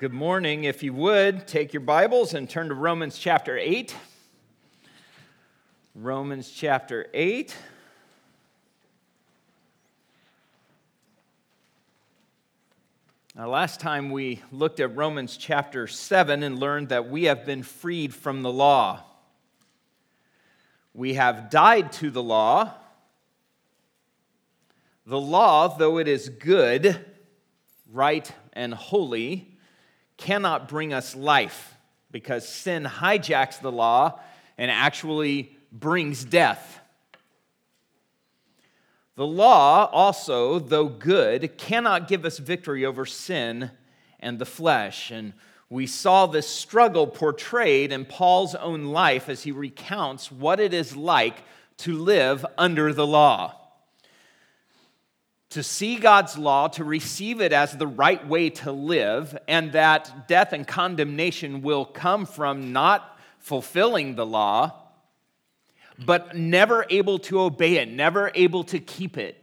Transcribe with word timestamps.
Good 0.00 0.14
morning. 0.14 0.64
If 0.64 0.82
you 0.82 0.94
would, 0.94 1.46
take 1.46 1.74
your 1.74 1.82
Bibles 1.82 2.32
and 2.32 2.48
turn 2.48 2.68
to 2.68 2.74
Romans 2.74 3.18
chapter 3.18 3.58
8. 3.58 3.94
Romans 5.94 6.50
chapter 6.50 7.08
8. 7.12 7.54
Now, 13.36 13.50
last 13.50 13.78
time 13.78 14.10
we 14.10 14.40
looked 14.50 14.80
at 14.80 14.96
Romans 14.96 15.36
chapter 15.36 15.86
7 15.86 16.42
and 16.44 16.58
learned 16.58 16.88
that 16.88 17.10
we 17.10 17.24
have 17.24 17.44
been 17.44 17.62
freed 17.62 18.14
from 18.14 18.40
the 18.40 18.50
law. 18.50 19.02
We 20.94 21.12
have 21.12 21.50
died 21.50 21.92
to 21.92 22.10
the 22.10 22.22
law. 22.22 22.72
The 25.04 25.20
law, 25.20 25.68
though 25.68 25.98
it 25.98 26.08
is 26.08 26.30
good, 26.30 27.04
right, 27.92 28.32
and 28.54 28.72
holy, 28.72 29.58
cannot 30.20 30.68
bring 30.68 30.92
us 30.92 31.16
life 31.16 31.74
because 32.10 32.48
sin 32.48 32.84
hijacks 32.84 33.60
the 33.60 33.72
law 33.72 34.20
and 34.56 34.70
actually 34.70 35.56
brings 35.72 36.24
death. 36.24 36.80
The 39.16 39.26
law 39.26 39.86
also, 39.86 40.58
though 40.58 40.88
good, 40.88 41.58
cannot 41.58 42.08
give 42.08 42.24
us 42.24 42.38
victory 42.38 42.86
over 42.86 43.04
sin 43.04 43.70
and 44.18 44.38
the 44.38 44.46
flesh. 44.46 45.10
And 45.10 45.34
we 45.68 45.86
saw 45.86 46.26
this 46.26 46.48
struggle 46.48 47.06
portrayed 47.06 47.92
in 47.92 48.04
Paul's 48.04 48.54
own 48.54 48.86
life 48.86 49.28
as 49.28 49.42
he 49.42 49.52
recounts 49.52 50.32
what 50.32 50.58
it 50.58 50.72
is 50.72 50.96
like 50.96 51.42
to 51.78 51.96
live 51.96 52.44
under 52.56 52.92
the 52.92 53.06
law. 53.06 53.59
To 55.50 55.62
see 55.62 55.96
God's 55.96 56.38
law, 56.38 56.68
to 56.68 56.84
receive 56.84 57.40
it 57.40 57.52
as 57.52 57.76
the 57.76 57.86
right 57.86 58.24
way 58.26 58.50
to 58.50 58.70
live, 58.70 59.36
and 59.48 59.72
that 59.72 60.28
death 60.28 60.52
and 60.52 60.66
condemnation 60.66 61.62
will 61.62 61.84
come 61.84 62.24
from 62.24 62.72
not 62.72 63.18
fulfilling 63.40 64.14
the 64.14 64.26
law, 64.26 64.72
but 65.98 66.36
never 66.36 66.86
able 66.88 67.18
to 67.18 67.40
obey 67.40 67.78
it, 67.78 67.90
never 67.90 68.30
able 68.34 68.64
to 68.64 68.78
keep 68.78 69.18
it. 69.18 69.36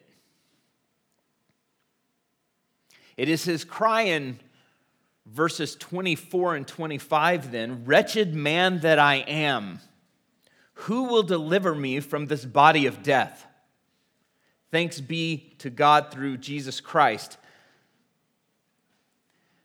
It 3.18 3.30
is 3.30 3.44
his 3.44 3.66
cry 3.66 4.04
in 4.04 4.40
verses 5.26 5.76
24 5.76 6.56
and 6.56 6.68
25 6.68 7.52
then 7.52 7.84
Wretched 7.86 8.34
man 8.34 8.80
that 8.80 9.00
I 9.00 9.16
am, 9.16 9.80
who 10.74 11.06
will 11.06 11.24
deliver 11.24 11.76
me 11.76 12.00
from 12.00 12.28
this 12.28 12.46
body 12.46 12.86
of 12.86 13.04
death? 13.04 13.46
Thanks 14.72 15.00
be 15.00 15.54
to 15.60 15.70
God 15.70 16.12
through 16.12 16.38
Jesus 16.38 16.82
Christ. 16.82 17.38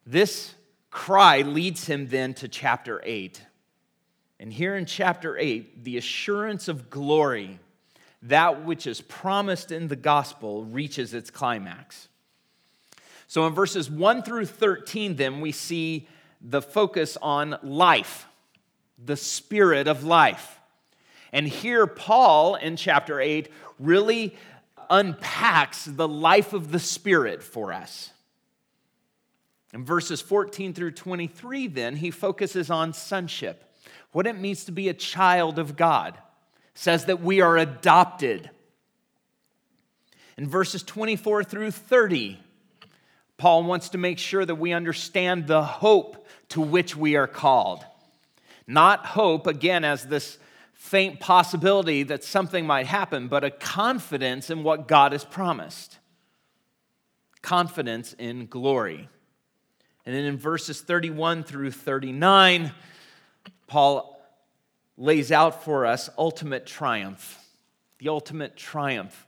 This 0.06 0.54
cry 0.90 1.42
leads 1.42 1.86
him 1.86 2.08
then 2.08 2.34
to 2.34 2.48
chapter 2.48 3.00
8. 3.04 3.42
And 4.38 4.52
here 4.52 4.76
in 4.76 4.86
chapter 4.86 5.36
8, 5.36 5.84
the 5.84 5.96
assurance 5.96 6.68
of 6.68 6.90
glory, 6.90 7.58
that 8.22 8.64
which 8.64 8.86
is 8.86 9.00
promised 9.00 9.72
in 9.72 9.88
the 9.88 9.96
gospel, 9.96 10.64
reaches 10.64 11.14
its 11.14 11.30
climax. 11.30 12.08
So 13.26 13.46
in 13.46 13.54
verses 13.54 13.90
1 13.90 14.22
through 14.24 14.46
13, 14.46 15.16
then, 15.16 15.40
we 15.40 15.52
see 15.52 16.06
the 16.40 16.60
focus 16.60 17.16
on 17.22 17.56
life, 17.62 18.26
the 19.02 19.16
spirit 19.16 19.88
of 19.88 20.04
life. 20.04 20.60
And 21.32 21.48
here, 21.48 21.86
Paul 21.86 22.56
in 22.56 22.76
chapter 22.76 23.20
8 23.20 23.48
really 23.78 24.36
unpacks 24.90 25.84
the 25.84 26.08
life 26.08 26.52
of 26.52 26.72
the 26.72 26.78
Spirit 26.78 27.42
for 27.42 27.72
us. 27.72 28.10
In 29.72 29.84
verses 29.84 30.20
14 30.20 30.74
through 30.74 30.92
23, 30.92 31.66
then, 31.66 31.96
he 31.96 32.10
focuses 32.10 32.70
on 32.70 32.92
sonship 32.92 33.64
what 34.12 34.26
it 34.26 34.38
means 34.38 34.64
to 34.64 34.72
be 34.72 34.88
a 34.88 34.94
child 34.94 35.58
of 35.58 35.76
God. 35.76 36.18
says 36.74 37.04
that 37.06 37.20
we 37.20 37.40
are 37.40 37.58
adopted. 37.58 38.50
In 40.38 40.48
verses 40.48 40.82
24 40.82 41.44
through 41.44 41.70
30, 41.70 42.38
Paul 43.36 43.64
wants 43.64 43.90
to 43.90 43.98
make 43.98 44.18
sure 44.18 44.44
that 44.44 44.54
we 44.54 44.72
understand 44.72 45.46
the 45.46 45.62
hope 45.62 46.26
to 46.50 46.60
which 46.60 46.96
we 46.96 47.16
are 47.16 47.26
called. 47.26 47.84
Not 48.66 49.04
hope, 49.04 49.46
again, 49.46 49.84
as 49.84 50.04
this 50.04 50.38
faint 50.82 51.20
possibility 51.20 52.02
that 52.02 52.24
something 52.24 52.66
might 52.66 52.86
happen, 52.86 53.28
but 53.28 53.44
a 53.44 53.50
confidence 53.52 54.50
in 54.50 54.64
what 54.64 54.88
God 54.88 55.12
has 55.12 55.24
promised. 55.24 55.98
Confidence 57.40 58.14
in 58.18 58.46
glory. 58.46 59.08
And 60.04 60.14
then 60.14 60.24
in 60.24 60.36
verses 60.36 60.80
31 60.80 61.44
through 61.44 61.70
39, 61.70 62.72
Paul 63.68 64.20
lays 64.98 65.30
out 65.30 65.62
for 65.62 65.86
us 65.86 66.10
ultimate 66.18 66.66
triumph, 66.66 67.38
the 67.98 68.08
ultimate 68.08 68.56
triumph 68.56 69.26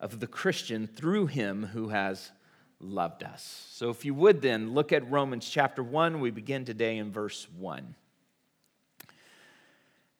of 0.00 0.18
the 0.18 0.26
Christian 0.26 0.88
through 0.88 1.28
him 1.28 1.66
who 1.66 1.90
has 1.90 2.32
loved 2.80 3.22
us. 3.22 3.68
So, 3.70 3.90
if 3.90 4.04
you 4.04 4.12
would 4.12 4.42
then 4.42 4.74
look 4.74 4.92
at 4.92 5.08
Romans 5.08 5.48
chapter 5.48 5.84
1, 5.84 6.18
we 6.18 6.32
begin 6.32 6.64
today 6.64 6.98
in 6.98 7.12
verse 7.12 7.46
1. 7.56 7.94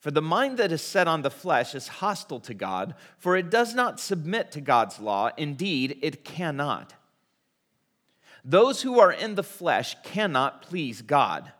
For 0.00 0.10
the 0.10 0.22
mind 0.22 0.56
that 0.56 0.72
is 0.72 0.80
set 0.80 1.06
on 1.06 1.20
the 1.22 1.30
flesh 1.30 1.74
is 1.74 1.86
hostile 1.88 2.40
to 2.40 2.54
God, 2.54 2.94
for 3.18 3.36
it 3.36 3.50
does 3.50 3.74
not 3.74 4.00
submit 4.00 4.50
to 4.52 4.60
God's 4.60 4.98
law. 4.98 5.30
Indeed, 5.36 5.98
it 6.00 6.24
cannot. 6.24 6.94
Those 8.42 8.80
who 8.80 8.98
are 8.98 9.12
in 9.12 9.34
the 9.34 9.42
flesh 9.42 9.96
cannot 10.02 10.62
please 10.62 11.02
God. 11.02 11.52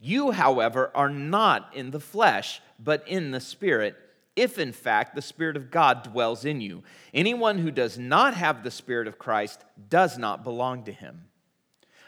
You, 0.00 0.30
however, 0.30 0.90
are 0.94 1.10
not 1.10 1.74
in 1.74 1.90
the 1.90 2.00
flesh, 2.00 2.62
but 2.78 3.06
in 3.06 3.30
the 3.32 3.40
Spirit, 3.40 3.96
if 4.34 4.58
in 4.58 4.72
fact 4.72 5.14
the 5.14 5.20
Spirit 5.20 5.56
of 5.56 5.70
God 5.70 6.04
dwells 6.04 6.46
in 6.46 6.62
you. 6.62 6.82
Anyone 7.12 7.58
who 7.58 7.70
does 7.70 7.98
not 7.98 8.32
have 8.34 8.62
the 8.62 8.70
Spirit 8.70 9.08
of 9.08 9.18
Christ 9.18 9.62
does 9.90 10.16
not 10.16 10.42
belong 10.42 10.84
to 10.84 10.92
him. 10.92 11.26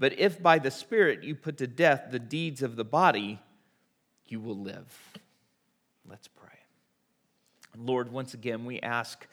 But 0.00 0.18
if 0.18 0.42
by 0.42 0.58
the 0.58 0.70
Spirit 0.70 1.22
you 1.22 1.34
put 1.36 1.58
to 1.58 1.66
death 1.66 2.06
the 2.10 2.18
deeds 2.18 2.62
of 2.62 2.74
the 2.74 2.84
body, 2.84 3.38
you 4.26 4.40
will 4.40 4.58
live. 4.58 4.98
Let's 6.08 6.26
pray. 6.26 6.48
Lord, 7.76 8.10
once 8.10 8.32
again, 8.32 8.64
we 8.64 8.80
ask 8.80 9.26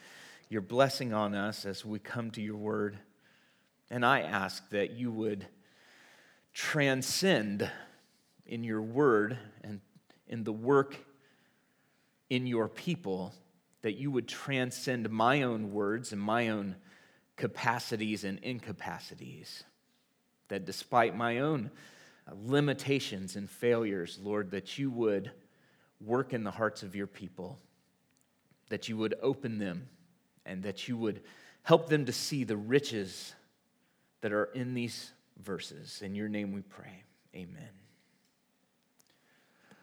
your 0.49 0.61
blessing 0.61 1.13
on 1.13 1.33
us 1.33 1.65
as 1.65 1.85
we 1.85 1.99
come 1.99 2.31
to 2.31 2.41
your 2.41 2.57
word. 2.57 2.99
And 3.89 4.05
I 4.05 4.21
ask 4.21 4.69
that 4.71 4.91
you 4.91 5.09
would 5.09 5.47
transcend 6.53 7.71
in 8.45 8.65
your 8.65 8.81
word 8.81 9.37
and 9.63 9.79
in 10.27 10.43
the 10.43 10.51
work 10.51 10.97
in 12.29 12.45
your 12.45 12.67
people, 12.67 13.33
that 13.83 13.95
you 13.95 14.11
would 14.11 14.27
transcend 14.27 15.09
my 15.09 15.43
own 15.43 15.71
words 15.71 16.11
and 16.11 16.21
my 16.21 16.49
own 16.49 16.75
capacities 17.37 18.25
and 18.25 18.37
incapacities. 18.39 19.63
That 20.49 20.65
despite 20.65 21.15
my 21.15 21.39
own 21.39 21.71
uh, 22.27 22.31
limitations 22.45 23.35
and 23.35 23.49
failures, 23.49 24.19
Lord, 24.21 24.51
that 24.51 24.77
you 24.77 24.89
would 24.91 25.31
work 25.99 26.33
in 26.33 26.43
the 26.43 26.51
hearts 26.51 26.83
of 26.83 26.95
your 26.95 27.07
people, 27.07 27.57
that 28.69 28.87
you 28.87 28.97
would 28.97 29.15
open 29.21 29.57
them, 29.59 29.89
and 30.45 30.63
that 30.63 30.87
you 30.87 30.97
would 30.97 31.21
help 31.63 31.89
them 31.89 32.05
to 32.05 32.13
see 32.13 32.43
the 32.43 32.57
riches 32.57 33.33
that 34.21 34.31
are 34.31 34.45
in 34.45 34.73
these 34.73 35.11
verses. 35.43 36.01
In 36.01 36.15
your 36.15 36.29
name 36.29 36.51
we 36.53 36.61
pray. 36.61 37.03
Amen. 37.35 37.69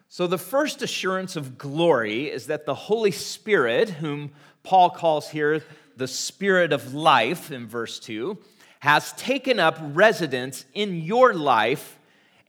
So, 0.09 0.27
the 0.27 0.39
first 0.39 0.81
assurance 0.81 1.35
of 1.35 1.59
glory 1.59 2.31
is 2.31 2.47
that 2.47 2.67
the 2.67 2.75
Holy 2.75 3.11
Spirit, 3.11 3.91
whom 3.91 4.31
Paul 4.63 4.91
calls 4.91 5.29
here 5.29 5.63
the 5.97 6.07
Spirit 6.07 6.73
of 6.73 6.95
life 6.95 7.51
in 7.51 7.67
verse 7.67 7.99
2, 7.99 8.39
has 8.85 9.15
taken 9.15 9.59
up 9.59 9.79
residence 9.81 10.67
in 10.75 11.01
your 11.01 11.33
life 11.33 11.99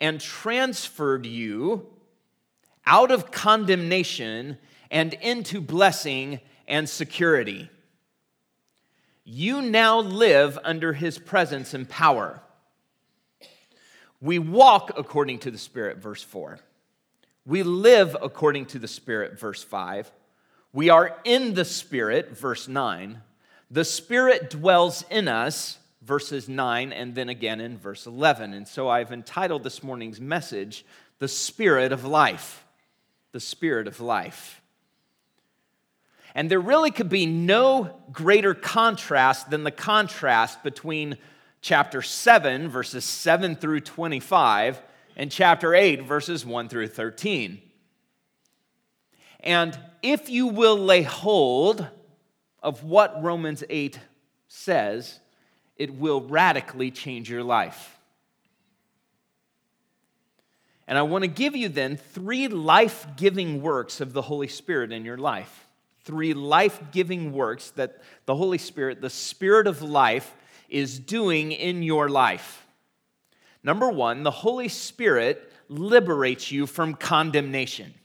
and 0.02 0.20
transferred 0.20 1.26
you 1.26 1.88
out 2.86 3.10
of 3.10 3.32
condemnation 3.32 4.58
and 4.92 5.14
into 5.14 5.62
blessing 5.62 6.42
and 6.68 6.90
security. 6.90 7.70
You 9.24 9.62
now 9.62 10.02
live 10.02 10.60
under 10.66 10.92
his 10.92 11.18
presence 11.18 11.74
and 11.74 11.88
power. 11.88 12.42
We 14.20 14.38
walk 14.38 14.92
according 14.98 15.40
to 15.40 15.52
the 15.52 15.58
Spirit, 15.58 16.00
verse 16.00 16.22
4. 16.22 16.60
We 17.46 17.64
live 17.64 18.14
according 18.22 18.66
to 18.66 18.80
the 18.80 18.90
Spirit, 18.90 19.40
verse 19.40 19.64
5. 19.64 20.12
We 20.74 20.90
are 20.90 21.18
in 21.24 21.54
the 21.54 21.64
Spirit, 21.64 22.38
verse 22.38 22.68
9. 22.68 23.22
The 23.72 23.86
Spirit 23.86 24.50
dwells 24.50 25.06
in 25.10 25.30
us, 25.30 25.78
verses 26.06 26.48
9, 26.48 26.94
and 26.94 27.16
then 27.16 27.30
again 27.30 27.60
in 27.60 27.78
verse 27.78 28.06
11. 28.06 28.54
And 28.54 28.68
so 28.68 28.88
I've 28.88 29.12
entitled 29.12 29.64
this 29.64 29.84
morning's 29.84 30.22
message, 30.22 30.86
The 31.20 31.28
Spirit 31.28 31.92
of 31.92 32.06
Life. 32.06 32.64
The 33.32 33.40
Spirit 33.40 33.88
of 33.88 34.00
Life. 34.00 34.62
And 36.36 36.52
there 36.52 36.60
really 36.60 36.92
could 36.92 37.10
be 37.10 37.26
no 37.26 38.02
greater 38.12 38.54
contrast 38.54 39.50
than 39.50 39.64
the 39.64 39.72
contrast 39.72 40.64
between 40.64 41.18
chapter 41.62 42.02
7, 42.02 42.70
verses 42.70 43.04
7 43.04 43.56
through 43.56 43.80
25, 43.80 44.80
and 45.16 45.32
chapter 45.32 45.74
8, 45.74 46.04
verses 46.04 46.46
1 46.46 46.70
through 46.70 46.90
13. 46.90 47.62
And 49.40 49.80
if 50.04 50.30
you 50.30 50.48
will 50.48 50.78
lay 50.78 51.02
hold 51.02 51.88
of 52.62 52.84
what 52.84 53.24
Romans 53.24 53.64
8 53.70 54.00
says, 54.48 55.20
it 55.78 55.98
will 55.98 56.22
radically 56.22 56.92
change 56.92 57.30
your 57.30 57.44
life. 57.44 58.00
And 60.88 60.98
I 60.98 61.02
want 61.02 61.24
to 61.24 61.28
give 61.28 61.56
you 61.56 61.70
then 61.70 61.98
three 61.98 62.48
life 62.48 63.08
giving 63.18 63.62
works 63.62 64.02
of 64.02 64.14
the 64.14 64.22
Holy 64.22 64.48
Spirit 64.48 64.92
in 64.92 65.04
your 65.04 65.18
life. 65.18 65.68
Three 66.04 66.36
life 66.36 66.80
giving 66.92 67.34
works 67.34 67.72
that 67.72 68.02
the 68.28 68.36
Holy 68.36 68.60
Spirit, 68.60 69.02
the 69.02 69.10
Spirit 69.10 69.66
of 69.66 69.82
life, 69.82 70.36
is 70.70 71.00
doing 71.00 71.52
in 71.52 71.82
your 71.82 72.10
life. 72.10 72.68
Number 73.64 73.90
one, 73.90 74.22
the 74.22 74.32
Holy 74.32 74.68
Spirit 74.68 75.52
liberates 75.68 76.52
you 76.52 76.68
from 76.68 76.94
condemnation. 76.94 77.96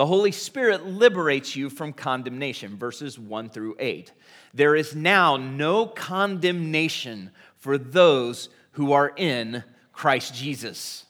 The 0.00 0.06
Holy 0.06 0.32
Spirit 0.32 0.86
liberates 0.86 1.54
you 1.54 1.68
from 1.68 1.92
condemnation, 1.92 2.78
verses 2.78 3.18
1 3.18 3.50
through 3.50 3.76
8. 3.78 4.10
There 4.54 4.74
is 4.74 4.96
now 4.96 5.36
no 5.36 5.84
condemnation 5.84 7.32
for 7.58 7.76
those 7.76 8.48
who 8.70 8.92
are 8.92 9.12
in 9.14 9.62
Christ 9.92 10.34
Jesus. 10.34 11.04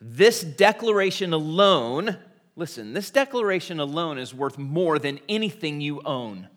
This 0.00 0.40
declaration 0.40 1.32
alone, 1.32 2.18
listen, 2.56 2.94
this 2.94 3.10
declaration 3.10 3.78
alone 3.78 4.18
is 4.18 4.34
worth 4.34 4.58
more 4.58 4.98
than 4.98 5.20
anything 5.28 5.80
you 5.80 6.02
own. 6.04 6.48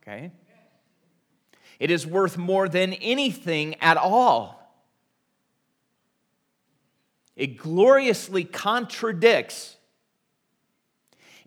Okay? 0.00 0.32
It 1.78 1.90
is 1.90 2.06
worth 2.06 2.38
more 2.38 2.70
than 2.70 2.94
anything 2.94 3.74
at 3.82 3.98
all. 3.98 4.80
It 7.36 7.58
gloriously 7.58 8.44
contradicts 8.44 9.75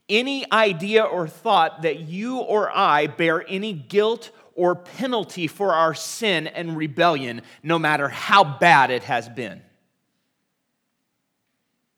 any 0.09 0.51
idea 0.51 1.03
or 1.03 1.27
thought 1.27 1.83
that 1.83 1.99
you 1.99 2.39
or 2.39 2.75
I 2.75 3.07
bear 3.07 3.45
any 3.47 3.73
guilt 3.73 4.31
or 4.55 4.75
penalty 4.75 5.47
for 5.47 5.73
our 5.73 5.93
sin 5.93 6.47
and 6.47 6.75
rebellion, 6.75 7.41
no 7.63 7.79
matter 7.79 8.09
how 8.09 8.43
bad 8.43 8.91
it 8.91 9.03
has 9.03 9.29
been. 9.29 9.61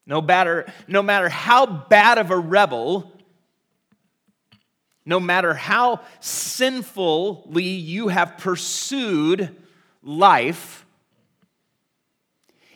No 0.05 0.21
matter, 0.21 0.71
no 0.87 1.01
matter 1.01 1.29
how 1.29 1.65
bad 1.65 2.17
of 2.17 2.31
a 2.31 2.37
rebel 2.37 3.11
no 5.05 5.19
matter 5.19 5.53
how 5.53 6.01
sinfully 6.19 7.63
you 7.63 8.09
have 8.09 8.37
pursued 8.37 9.55
life, 10.03 10.85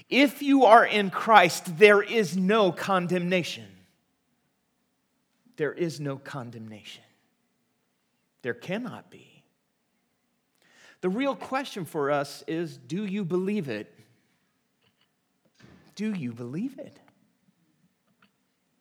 if 0.10 0.42
you 0.42 0.66
are 0.66 0.86
in 0.86 1.10
Christ, 1.10 1.78
there 1.78 2.02
is 2.02 2.36
no 2.36 2.72
condemnation. 2.72 3.66
There 5.58 5.74
is 5.74 6.00
no 6.00 6.18
condemnation. 6.18 7.04
There 8.42 8.54
cannot 8.54 9.10
be. 9.10 9.44
The 11.02 11.10
real 11.10 11.36
question 11.36 11.86
for 11.86 12.12
us 12.12 12.44
is 12.48 12.78
do 12.78 13.06
you 13.06 13.24
believe 13.26 13.70
it? 13.70 13.94
Do 15.96 16.14
you 16.14 16.34
believe 16.34 16.78
it? 16.78 17.00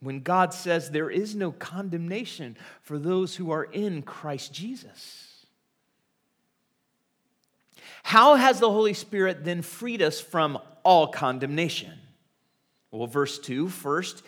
when 0.05 0.21
God 0.21 0.53
says 0.53 0.91
there 0.91 1.11
is 1.11 1.35
no 1.35 1.51
condemnation 1.51 2.57
for 2.83 2.99
those 2.99 3.37
who 3.37 3.51
are 3.51 3.65
in 3.65 4.03
Christ 4.03 4.53
Jesus. 4.53 5.47
How 8.03 8.35
has 8.35 8.61
the 8.61 8.71
Holy 8.71 8.93
Spirit 8.93 9.45
then 9.45 9.63
freed 9.63 10.03
us 10.03 10.21
from 10.21 10.59
all 10.83 11.09
condemnation? 11.09 11.93
Well, 12.91 13.07
verse 13.07 13.39
2 13.39 13.69
first, 13.71 14.23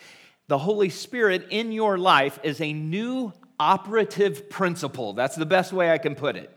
the 0.47 0.57
Holy 0.57 0.89
Spirit 0.89 1.47
in 1.49 1.71
your 1.71 1.97
life 1.97 2.39
is 2.43 2.61
a 2.61 2.73
new 2.73 3.33
operative 3.59 4.49
principle. 4.49 5.13
That's 5.13 5.35
the 5.35 5.45
best 5.45 5.73
way 5.73 5.91
I 5.91 5.97
can 5.97 6.15
put 6.15 6.35
it. 6.35 6.51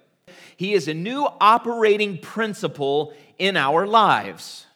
He 0.56 0.74
is 0.74 0.88
a 0.88 0.94
new 0.94 1.26
operating 1.40 2.18
principle 2.18 3.14
in 3.38 3.56
our 3.56 3.86
lives. 3.86 4.66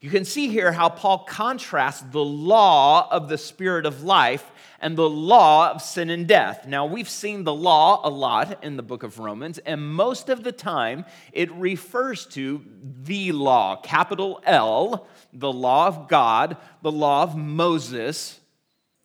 You 0.00 0.10
can 0.10 0.24
see 0.24 0.48
here 0.48 0.70
how 0.70 0.90
Paul 0.90 1.24
contrasts 1.24 2.02
the 2.02 2.24
law 2.24 3.08
of 3.10 3.28
the 3.28 3.38
Spirit 3.38 3.86
of 3.86 4.02
life 4.02 4.50
and 4.80 4.96
the 4.96 5.08
law 5.08 5.70
of 5.70 5.82
sin 5.82 6.10
and 6.10 6.26
death. 6.26 6.66
Now, 6.66 6.86
we've 6.86 7.08
seen 7.08 7.44
the 7.44 7.54
law 7.54 8.00
a 8.04 8.10
lot 8.10 8.62
in 8.64 8.76
the 8.76 8.82
book 8.82 9.02
of 9.02 9.18
Romans, 9.18 9.58
and 9.58 9.94
most 9.94 10.28
of 10.28 10.44
the 10.44 10.52
time 10.52 11.04
it 11.32 11.52
refers 11.52 12.26
to 12.26 12.64
the 13.02 13.32
law, 13.32 13.76
capital 13.76 14.40
L, 14.44 15.06
the 15.32 15.52
law 15.52 15.86
of 15.86 16.08
God, 16.08 16.56
the 16.82 16.92
law 16.92 17.22
of 17.22 17.36
Moses, 17.36 18.40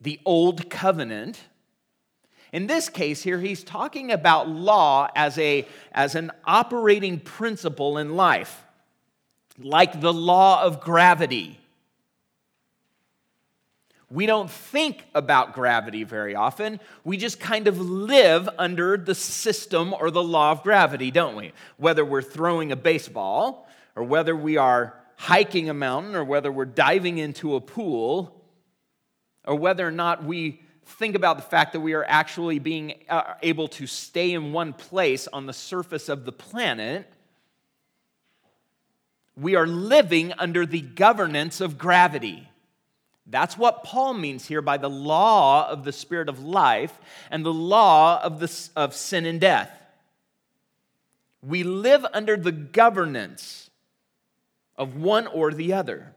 the 0.02 0.20
old 0.26 0.70
covenant. 0.70 1.40
In 2.52 2.68
this 2.68 2.90
case 2.90 3.22
here, 3.22 3.40
he's 3.40 3.64
talking 3.64 4.12
about 4.12 4.50
law 4.50 5.10
as, 5.16 5.38
a, 5.38 5.68
as 5.92 6.16
an 6.16 6.32
operating 6.46 7.20
principle 7.20 7.98
in 7.98 8.16
life 8.16 8.64
like 9.62 10.00
the 10.00 10.14
law 10.14 10.64
of 10.64 10.80
gravity. 10.80 11.60
We 14.12 14.26
don't 14.26 14.50
think 14.50 15.06
about 15.14 15.54
gravity 15.54 16.04
very 16.04 16.36
often. 16.36 16.80
We 17.04 17.18
just 17.18 17.40
kind 17.40 17.68
of 17.68 17.80
live 17.80 18.50
under 18.58 18.98
the 18.98 19.14
system 19.14 19.94
or 19.94 20.10
the 20.10 20.24
law 20.24 20.52
of 20.52 20.64
gravity, 20.64 21.12
don't 21.12 21.36
we? 21.36 21.54
Whether 21.78 22.04
we're 22.04 22.24
throwing 22.24 22.72
a 22.72 22.76
baseball, 22.76 23.70
or 23.96 24.04
whether 24.04 24.36
we 24.36 24.58
are 24.58 25.00
hiking 25.16 25.70
a 25.70 25.74
mountain, 25.74 26.16
or 26.16 26.24
whether 26.24 26.52
we're 26.52 26.66
diving 26.66 27.20
into 27.20 27.56
a 27.56 27.62
pool, 27.62 28.44
or 29.46 29.56
whether 29.56 29.88
or 29.88 29.92
not 29.92 30.24
we 30.24 30.62
think 30.86 31.16
about 31.16 31.38
the 31.38 31.44
fact 31.44 31.74
that 31.74 31.82
we 31.82 31.94
are 31.94 32.06
actually 32.08 32.58
being 32.58 32.96
uh, 33.10 33.36
able 33.44 33.68
to 33.68 33.86
stay 33.86 34.34
in 34.34 34.54
one 34.54 34.74
place 34.74 35.28
on 35.28 35.46
the 35.46 35.54
surface 35.54 36.10
of 36.10 36.26
the 36.26 36.32
planet 36.32 37.08
we 39.40 39.56
are 39.56 39.68
living 39.68 40.34
under 40.38 40.66
the 40.66 40.82
governance 40.82 41.62
of 41.62 41.78
gravity. 41.78 42.49
That's 43.30 43.58
what 43.58 43.84
Paul 43.84 44.16
means 44.16 44.48
here 44.48 44.62
by 44.62 44.78
the 44.78 44.90
law 44.90 45.70
of 45.70 45.84
the 45.84 45.92
Spirit 45.92 46.30
of 46.30 46.44
life 46.44 46.98
and 47.30 47.46
the 47.46 47.54
law 47.54 48.20
of, 48.24 48.40
the, 48.40 48.70
of 48.76 48.96
sin 48.96 49.26
and 49.26 49.40
death. 49.40 49.72
We 51.42 51.64
live 51.64 52.06
under 52.12 52.36
the 52.36 52.52
governance 52.52 53.70
of 54.76 54.96
one 54.96 55.28
or 55.28 55.52
the 55.52 55.74
other. 55.74 56.14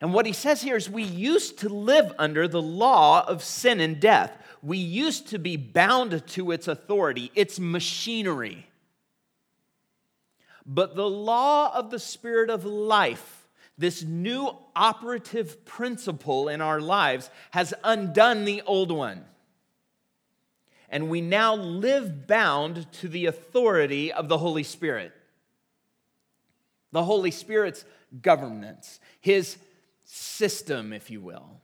And 0.00 0.12
what 0.12 0.26
he 0.26 0.32
says 0.32 0.62
here 0.62 0.76
is 0.76 0.90
we 0.90 1.02
used 1.02 1.58
to 1.60 1.68
live 1.68 2.12
under 2.18 2.46
the 2.46 2.62
law 2.62 3.24
of 3.26 3.42
sin 3.42 3.80
and 3.80 3.98
death. 3.98 4.36
We 4.62 4.78
used 4.78 5.28
to 5.28 5.38
be 5.38 5.56
bound 5.56 6.26
to 6.26 6.50
its 6.52 6.68
authority, 6.68 7.30
its 7.34 7.58
machinery. 7.58 8.66
But 10.66 10.96
the 10.96 11.08
law 11.08 11.74
of 11.74 11.90
the 11.90 11.98
Spirit 11.98 12.50
of 12.50 12.64
life, 12.64 13.39
this 13.80 14.02
new 14.02 14.54
operative 14.76 15.64
principle 15.64 16.48
in 16.48 16.60
our 16.60 16.80
lives, 16.80 17.30
has 17.50 17.72
undone 17.82 18.44
the 18.44 18.60
old 18.66 18.92
one. 18.92 19.24
And 20.90 21.08
we 21.08 21.22
now 21.22 21.54
live 21.54 22.26
bound 22.26 22.92
to 22.94 23.08
the 23.08 23.24
authority 23.24 24.12
of 24.12 24.28
the 24.28 24.36
Holy 24.36 24.64
Spirit. 24.64 25.12
The 26.92 27.04
Holy 27.04 27.30
Spirit's 27.30 27.86
governance, 28.20 29.00
his 29.20 29.56
system, 30.04 30.92
if 30.92 31.10
you 31.10 31.22
will. 31.22 31.60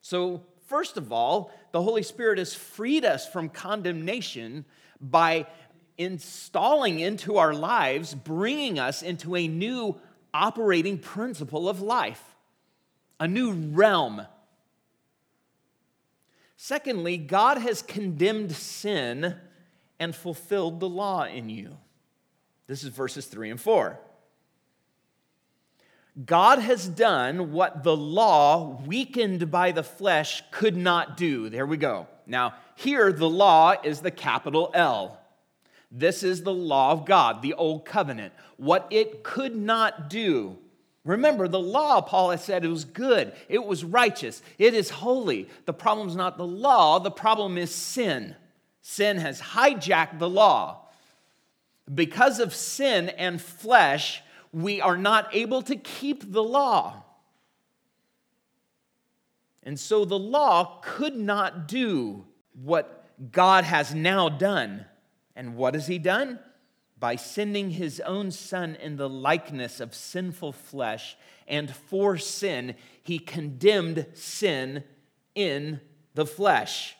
So, 0.00 0.42
first 0.66 0.96
of 0.96 1.12
all, 1.12 1.52
the 1.70 1.82
Holy 1.82 2.02
Spirit 2.02 2.38
has 2.38 2.54
freed 2.54 3.04
us 3.04 3.28
from 3.28 3.50
condemnation 3.50 4.64
by 5.00 5.46
installing 5.96 6.98
into 6.98 7.36
our 7.36 7.54
lives, 7.54 8.14
bringing 8.14 8.80
us 8.80 9.02
into 9.02 9.36
a 9.36 9.46
new 9.46 10.00
operating 10.34 10.98
principle 10.98 11.68
of 11.68 11.80
life, 11.80 12.22
a 13.20 13.28
new 13.28 13.52
realm. 13.52 14.26
Secondly, 16.56 17.16
God 17.16 17.58
has 17.58 17.82
condemned 17.82 18.52
sin 18.52 19.36
and 19.98 20.14
fulfilled 20.14 20.80
the 20.80 20.88
law 20.88 21.24
in 21.24 21.48
you. 21.48 21.76
This 22.66 22.82
is 22.82 22.90
verses 22.90 23.26
3 23.26 23.50
and 23.50 23.60
4. 23.60 23.98
God 26.26 26.58
has 26.58 26.86
done 26.86 27.52
what 27.52 27.82
the 27.82 27.96
law, 27.96 28.80
weakened 28.84 29.50
by 29.50 29.72
the 29.72 29.82
flesh, 29.82 30.42
could 30.50 30.76
not 30.76 31.16
do. 31.16 31.48
There 31.48 31.66
we 31.66 31.78
go. 31.78 32.06
Now, 32.26 32.54
here 32.76 33.12
the 33.12 33.28
law 33.28 33.74
is 33.82 34.00
the 34.00 34.10
capital 34.10 34.70
L. 34.74 35.18
This 35.94 36.22
is 36.22 36.42
the 36.42 36.54
law 36.54 36.92
of 36.92 37.04
God, 37.04 37.42
the 37.42 37.52
old 37.52 37.84
covenant, 37.84 38.32
what 38.56 38.86
it 38.90 39.22
could 39.22 39.54
not 39.54 40.08
do. 40.08 40.56
Remember, 41.04 41.46
the 41.46 41.60
law, 41.60 42.00
Paul 42.00 42.30
has 42.30 42.42
said, 42.42 42.64
it 42.64 42.68
was 42.68 42.86
good, 42.86 43.32
it 43.48 43.62
was 43.62 43.84
righteous, 43.84 44.40
it 44.56 44.72
is 44.72 44.88
holy. 44.88 45.48
The 45.66 45.74
problem 45.74 46.08
is 46.08 46.16
not 46.16 46.38
the 46.38 46.46
law, 46.46 46.98
the 46.98 47.10
problem 47.10 47.58
is 47.58 47.74
sin. 47.74 48.36
Sin 48.80 49.18
has 49.18 49.40
hijacked 49.40 50.18
the 50.18 50.30
law. 50.30 50.78
Because 51.92 52.40
of 52.40 52.54
sin 52.54 53.10
and 53.10 53.42
flesh, 53.42 54.22
we 54.52 54.80
are 54.80 54.96
not 54.96 55.28
able 55.34 55.60
to 55.62 55.76
keep 55.76 56.32
the 56.32 56.42
law. 56.42 57.02
And 59.62 59.78
so 59.78 60.04
the 60.04 60.18
law 60.18 60.80
could 60.82 61.16
not 61.16 61.68
do 61.68 62.24
what 62.62 63.04
God 63.30 63.64
has 63.64 63.94
now 63.94 64.28
done. 64.28 64.86
And 65.34 65.56
what 65.56 65.74
has 65.74 65.86
he 65.86 65.98
done? 65.98 66.38
By 66.98 67.16
sending 67.16 67.70
his 67.70 68.00
own 68.00 68.30
son 68.30 68.76
in 68.76 68.96
the 68.96 69.08
likeness 69.08 69.80
of 69.80 69.94
sinful 69.94 70.52
flesh, 70.52 71.16
and 71.48 71.74
for 71.74 72.16
sin, 72.16 72.76
he 73.02 73.18
condemned 73.18 74.06
sin 74.14 74.84
in 75.34 75.80
the 76.14 76.26
flesh. 76.26 76.96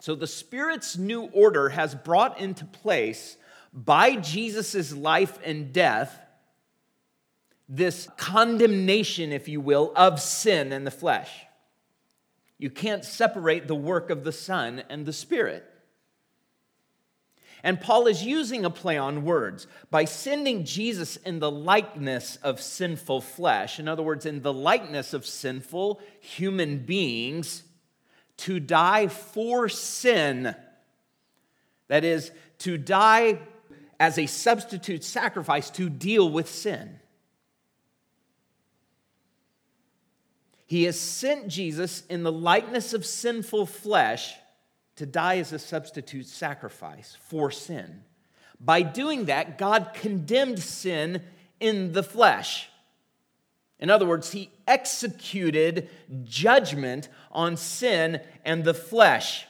So 0.00 0.14
the 0.14 0.26
Spirit's 0.26 0.96
new 0.96 1.22
order 1.32 1.70
has 1.70 1.94
brought 1.94 2.38
into 2.38 2.64
place 2.66 3.36
by 3.72 4.16
Jesus' 4.16 4.92
life 4.92 5.38
and 5.44 5.72
death 5.72 6.20
this 7.68 8.08
condemnation, 8.16 9.32
if 9.32 9.48
you 9.48 9.60
will, 9.60 9.92
of 9.96 10.20
sin 10.20 10.72
and 10.72 10.86
the 10.86 10.90
flesh. 10.90 11.30
You 12.58 12.70
can't 12.70 13.04
separate 13.04 13.66
the 13.66 13.74
work 13.74 14.10
of 14.10 14.22
the 14.22 14.32
Son 14.32 14.82
and 14.88 15.06
the 15.06 15.12
Spirit. 15.12 15.64
And 17.64 17.80
Paul 17.80 18.06
is 18.08 18.22
using 18.22 18.66
a 18.66 18.70
play 18.70 18.98
on 18.98 19.24
words 19.24 19.66
by 19.90 20.04
sending 20.04 20.66
Jesus 20.66 21.16
in 21.16 21.38
the 21.38 21.50
likeness 21.50 22.36
of 22.42 22.60
sinful 22.60 23.22
flesh, 23.22 23.80
in 23.80 23.88
other 23.88 24.02
words, 24.02 24.26
in 24.26 24.42
the 24.42 24.52
likeness 24.52 25.14
of 25.14 25.24
sinful 25.24 25.98
human 26.20 26.80
beings, 26.80 27.64
to 28.36 28.60
die 28.60 29.08
for 29.08 29.70
sin. 29.70 30.54
That 31.88 32.04
is, 32.04 32.32
to 32.58 32.76
die 32.76 33.38
as 33.98 34.18
a 34.18 34.26
substitute 34.26 35.02
sacrifice 35.02 35.70
to 35.70 35.88
deal 35.88 36.28
with 36.28 36.50
sin. 36.50 37.00
He 40.66 40.84
has 40.84 41.00
sent 41.00 41.48
Jesus 41.48 42.04
in 42.10 42.24
the 42.24 42.32
likeness 42.32 42.92
of 42.92 43.06
sinful 43.06 43.64
flesh 43.64 44.34
to 44.96 45.06
die 45.06 45.38
as 45.38 45.52
a 45.52 45.58
substitute 45.58 46.26
sacrifice 46.26 47.16
for 47.20 47.50
sin. 47.50 48.02
By 48.60 48.82
doing 48.82 49.26
that, 49.26 49.58
God 49.58 49.90
condemned 49.94 50.60
sin 50.60 51.22
in 51.60 51.92
the 51.92 52.02
flesh. 52.02 52.68
In 53.78 53.90
other 53.90 54.06
words, 54.06 54.32
he 54.32 54.50
executed 54.66 55.88
judgment 56.22 57.08
on 57.32 57.56
sin 57.56 58.20
and 58.44 58.64
the 58.64 58.74
flesh. 58.74 59.46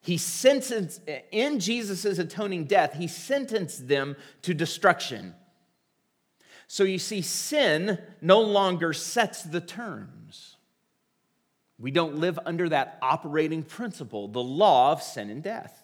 He 0.00 0.16
sentenced, 0.16 1.02
in 1.30 1.60
Jesus' 1.60 2.18
atoning 2.18 2.64
death, 2.64 2.94
he 2.94 3.08
sentenced 3.08 3.88
them 3.88 4.16
to 4.42 4.54
destruction. 4.54 5.34
So 6.66 6.84
you 6.84 6.98
see, 6.98 7.22
sin 7.22 7.98
no 8.20 8.40
longer 8.40 8.92
sets 8.92 9.42
the 9.42 9.60
terms. 9.60 10.21
We 11.82 11.90
don't 11.90 12.18
live 12.18 12.38
under 12.46 12.68
that 12.68 12.96
operating 13.02 13.64
principle, 13.64 14.28
the 14.28 14.42
law 14.42 14.92
of 14.92 15.02
sin 15.02 15.30
and 15.30 15.42
death. 15.42 15.82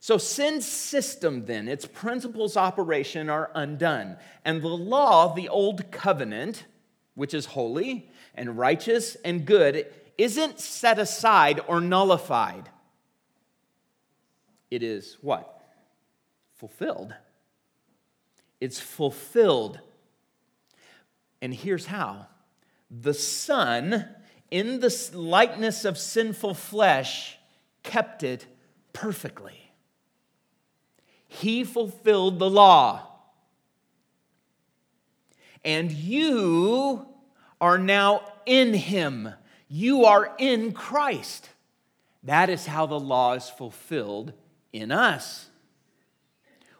So, 0.00 0.18
sin's 0.18 0.66
system, 0.66 1.46
then, 1.46 1.68
its 1.68 1.86
principles 1.86 2.56
operation 2.56 3.30
are 3.30 3.52
undone. 3.54 4.16
And 4.44 4.62
the 4.62 4.68
law, 4.68 5.32
the 5.32 5.48
old 5.48 5.92
covenant, 5.92 6.64
which 7.14 7.34
is 7.34 7.46
holy 7.46 8.10
and 8.34 8.58
righteous 8.58 9.16
and 9.24 9.46
good, 9.46 9.86
isn't 10.18 10.58
set 10.58 10.98
aside 10.98 11.60
or 11.68 11.80
nullified. 11.80 12.68
It 14.72 14.82
is 14.82 15.18
what? 15.20 15.64
Fulfilled. 16.56 17.14
It's 18.60 18.80
fulfilled. 18.80 19.78
And 21.40 21.54
here's 21.54 21.86
how 21.86 22.26
the 22.90 23.14
Son, 23.14 24.08
in 24.50 24.80
the 24.80 25.10
likeness 25.12 25.84
of 25.84 25.98
sinful 25.98 26.54
flesh, 26.54 27.38
kept 27.82 28.22
it 28.22 28.46
perfectly. 28.92 29.72
He 31.26 31.64
fulfilled 31.64 32.38
the 32.38 32.50
law. 32.50 33.02
And 35.64 35.90
you 35.90 37.06
are 37.60 37.78
now 37.78 38.22
in 38.46 38.72
Him. 38.74 39.30
You 39.68 40.04
are 40.04 40.34
in 40.38 40.72
Christ. 40.72 41.50
That 42.22 42.48
is 42.48 42.66
how 42.66 42.86
the 42.86 43.00
law 43.00 43.34
is 43.34 43.48
fulfilled 43.48 44.32
in 44.72 44.92
us. 44.92 45.45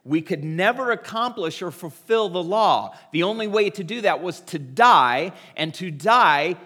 We 0.06 0.22
could 0.22 0.44
never 0.44 0.92
accomplish 0.92 1.60
or 1.62 1.72
fulfill 1.72 2.28
the 2.28 2.42
law. 2.42 2.96
The 3.10 3.25
only 3.25 3.48
way 3.48 3.70
to 3.70 3.82
do 3.82 4.02
that 4.02 4.22
was 4.22 4.40
to 4.42 4.58
die, 4.58 5.32
and 5.56 5.75
to 5.75 5.90
die 5.90 6.56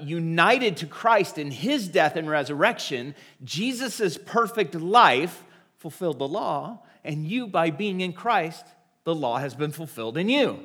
united 0.00 0.78
to 0.78 0.86
Christ 0.86 1.36
in 1.36 1.50
his 1.50 1.88
death 1.88 2.16
and 2.16 2.28
resurrection. 2.28 3.14
Jesus' 3.44 4.16
perfect 4.16 4.74
life 4.74 5.44
fulfilled 5.76 6.18
the 6.18 6.26
law, 6.26 6.80
and 7.04 7.26
you, 7.26 7.46
by 7.46 7.70
being 7.70 8.00
in 8.00 8.14
Christ, 8.14 8.64
the 9.04 9.14
law 9.14 9.36
has 9.36 9.54
been 9.54 9.72
fulfilled 9.72 10.16
in 10.16 10.30
you. 10.30 10.60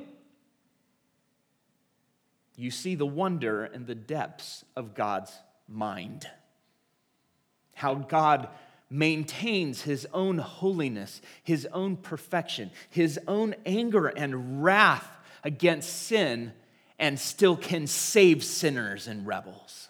You 2.56 2.70
see 2.70 2.94
the 2.94 3.06
wonder 3.06 3.64
and 3.64 3.86
the 3.86 3.94
depths 3.94 4.64
of 4.74 4.94
God's 4.94 5.32
mind. 5.68 6.26
How 7.74 7.94
God 7.94 8.48
maintains 8.92 9.82
his 9.82 10.06
own 10.12 10.38
holiness, 10.38 11.22
his 11.42 11.66
own 11.72 11.96
perfection, 11.96 12.70
his 12.90 13.18
own 13.26 13.54
anger 13.64 14.06
and 14.06 14.62
wrath 14.62 15.08
against 15.42 16.02
sin, 16.02 16.52
and 16.98 17.18
still 17.18 17.56
can 17.56 17.86
save 17.86 18.44
sinners 18.44 19.08
and 19.08 19.26
rebels 19.26 19.88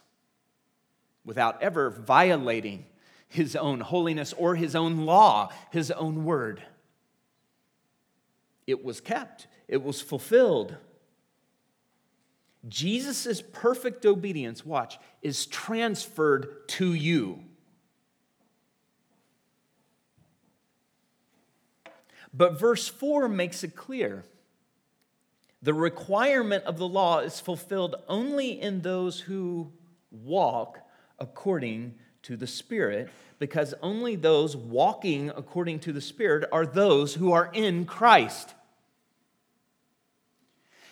without 1.25 1.61
ever 1.63 1.91
violating 1.91 2.87
his 3.29 3.57
own 3.57 3.81
holiness 3.81 4.33
or 4.35 4.55
his 4.55 4.77
own 4.77 5.05
law, 5.05 5.51
his 5.71 5.91
own 5.91 6.25
word. 6.25 6.63
It 8.67 8.85
was 8.85 9.01
kept, 9.01 9.47
it 9.69 9.83
was 9.83 10.01
fulfilled. 10.01 10.77
Jesus' 12.69 13.43
perfect 13.53 14.07
obedience, 14.07 14.65
watch, 14.65 14.99
is 15.21 15.47
transferred 15.47 16.69
to 16.69 16.95
you. 16.95 17.43
But 22.35 22.59
verse 22.59 22.89
4 22.89 23.29
makes 23.29 23.63
it 23.63 23.77
clear 23.77 24.25
the 25.63 25.75
requirement 25.75 26.65
of 26.65 26.77
the 26.77 26.89
law 26.89 27.21
is 27.21 27.39
fulfilled 27.39 27.95
only 28.09 28.61
in 28.61 28.81
those 28.81 29.21
who 29.21 29.71
walk 30.11 30.79
according 31.21 31.95
to 32.23 32.37
the 32.37 32.47
Spirit, 32.47 33.11
because 33.39 33.75
only 33.83 34.17
those 34.17 34.57
walking 34.57 35.31
according 35.31 35.81
to 35.81 35.93
the 35.93 36.01
Spirit 36.01 36.49
are 36.53 36.67
those 36.67 37.15
who 37.15 37.33
are 37.33 37.51
in 37.53 37.85
Christ. 37.85 38.55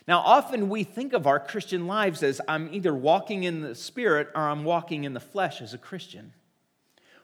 Now, 0.07 0.21
often 0.21 0.69
we 0.69 0.85
think 0.85 1.13
of 1.13 1.27
our 1.27 1.39
Christian 1.39 1.87
lives 1.87 2.23
as 2.23 2.41
I'm 2.49 2.73
either 2.73 2.95
walking 2.95 3.45
in 3.45 3.61
the 3.61 3.75
Spirit 3.75 4.29
or 4.35 4.43
I'm 4.43 4.65
walking 4.65 5.05
in 5.05 5.15
the 5.15 5.21
flesh 5.21 5.61
as 5.61 5.75
a 5.75 5.79
Christian. 5.79 6.33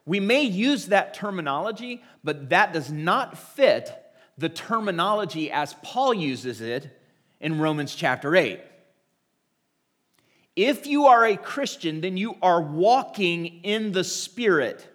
We 0.04 0.20
may 0.20 0.42
use 0.42 0.86
that 0.86 1.14
terminology, 1.14 2.02
but 2.22 2.50
that 2.50 2.72
does 2.72 2.90
not 2.92 3.36
fit 3.36 3.92
the 4.38 4.48
terminology 4.48 5.50
as 5.50 5.74
Paul 5.82 6.14
uses 6.14 6.60
it 6.60 6.88
in 7.40 7.60
Romans 7.60 7.94
chapter 7.94 8.36
8. 8.36 8.60
If 10.54 10.86
you 10.86 11.06
are 11.06 11.24
a 11.24 11.36
Christian, 11.36 12.00
then 12.00 12.16
you 12.16 12.36
are 12.40 12.62
walking 12.62 13.62
in 13.62 13.92
the 13.92 14.04
Spirit. 14.04 14.86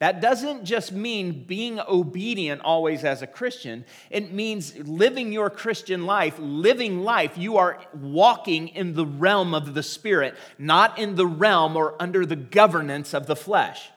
That 0.00 0.20
doesn't 0.22 0.64
just 0.64 0.92
mean 0.92 1.44
being 1.44 1.78
obedient 1.78 2.62
always 2.62 3.04
as 3.04 3.20
a 3.20 3.26
Christian. 3.26 3.84
It 4.08 4.32
means 4.32 4.76
living 4.78 5.30
your 5.30 5.50
Christian 5.50 6.06
life, 6.06 6.36
living 6.38 7.02
life. 7.02 7.36
You 7.36 7.58
are 7.58 7.78
walking 7.92 8.68
in 8.68 8.94
the 8.94 9.04
realm 9.04 9.54
of 9.54 9.74
the 9.74 9.82
Spirit, 9.82 10.36
not 10.58 10.98
in 10.98 11.16
the 11.16 11.26
realm 11.26 11.76
or 11.76 11.94
under 12.00 12.24
the 12.24 12.36
governance 12.36 13.12
of 13.12 13.26
the 13.26 13.36
flesh. 13.36 13.90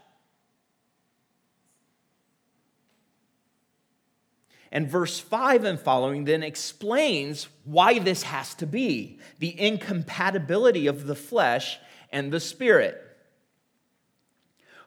And 4.74 4.90
verse 4.90 5.20
5 5.20 5.64
and 5.64 5.80
following 5.80 6.26
then 6.26 6.44
explains 6.44 7.48
why 7.64 8.00
this 8.00 8.24
has 8.24 8.54
to 8.56 8.68
be 8.68 9.20
the 9.40 9.58
incompatibility 9.58 10.88
of 10.88 11.06
the 11.06 11.16
flesh 11.16 11.78
and 12.12 12.34
the 12.34 12.42
spirit. 12.42 13.00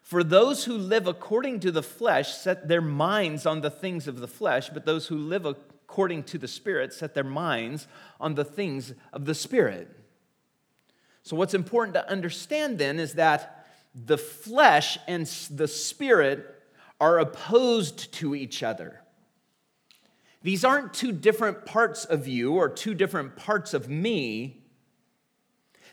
For 0.02 0.23
those 0.23 0.64
who 0.64 0.76
live 0.76 1.07
according 1.07 1.61
to 1.61 1.71
the 1.71 1.83
flesh 1.83 2.35
set 2.35 2.69
their 2.69 2.83
minds 2.83 3.47
on 3.47 3.61
the 3.61 3.71
things 3.71 4.07
of 4.07 4.21
the 4.21 4.28
flesh, 4.28 4.69
but 4.69 4.85
those 4.85 5.07
who 5.07 5.16
live 5.16 5.47
according 5.47 6.25
to 6.25 6.37
the 6.38 6.49
Spirit 6.49 6.93
set 6.93 7.14
their 7.14 7.25
minds 7.25 7.87
on 8.21 8.35
the 8.35 8.45
things 8.45 8.93
of 9.12 9.25
the 9.25 9.35
Spirit. 9.35 9.88
So, 11.23 11.37
what's 11.37 11.55
important 11.55 11.95
to 11.95 12.11
understand 12.11 12.78
then 12.78 12.99
is 12.99 13.14
that 13.14 13.66
the 13.95 14.19
flesh 14.19 14.99
and 15.09 15.26
the 15.50 15.69
Spirit 15.69 16.55
are 17.00 17.19
opposed 17.19 18.12
to 18.14 18.35
each 18.35 18.62
other. 18.62 19.00
These 20.47 20.65
aren't 20.65 20.95
two 20.95 21.11
different 21.11 21.67
parts 21.67 22.05
of 22.05 22.29
you 22.29 22.55
or 22.55 22.69
two 22.69 22.95
different 22.95 23.35
parts 23.35 23.75
of 23.75 23.88
me. 23.88 24.62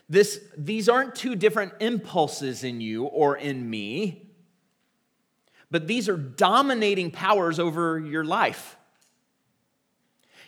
This, 0.08 0.38
these 0.56 0.88
aren't 0.88 1.16
two 1.16 1.34
different 1.34 1.72
impulses 1.80 2.62
in 2.62 2.80
you 2.80 3.02
or 3.02 3.36
in 3.36 3.68
me, 3.68 4.30
but 5.72 5.88
these 5.88 6.08
are 6.08 6.16
dominating 6.16 7.10
powers 7.10 7.58
over 7.58 7.98
your 7.98 8.22
life. 8.22 8.76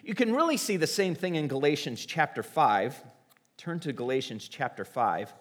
You 0.04 0.14
can 0.14 0.32
really 0.32 0.56
see 0.56 0.76
the 0.76 0.86
same 0.86 1.16
thing 1.16 1.34
in 1.34 1.48
Galatians 1.48 2.06
chapter 2.06 2.44
5. 2.44 3.02
Turn 3.56 3.80
to 3.80 3.92
Galatians 3.92 4.46
chapter 4.46 4.84
5. 4.84 5.34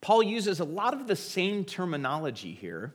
Paul 0.00 0.24
uses 0.24 0.58
a 0.58 0.64
lot 0.64 0.94
of 0.94 1.06
the 1.06 1.14
same 1.14 1.64
terminology 1.64 2.52
here. 2.52 2.92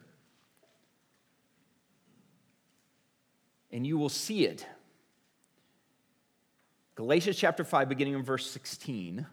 And 3.72 3.86
you 3.86 3.98
will 3.98 4.10
see 4.10 4.46
it. 4.46 4.66
Galatians 6.96 7.38
chapter 7.38 7.64
5, 7.64 7.90
beginning 7.90 8.14
in 8.14 8.24
verse 8.24 8.50
16. 8.50 9.26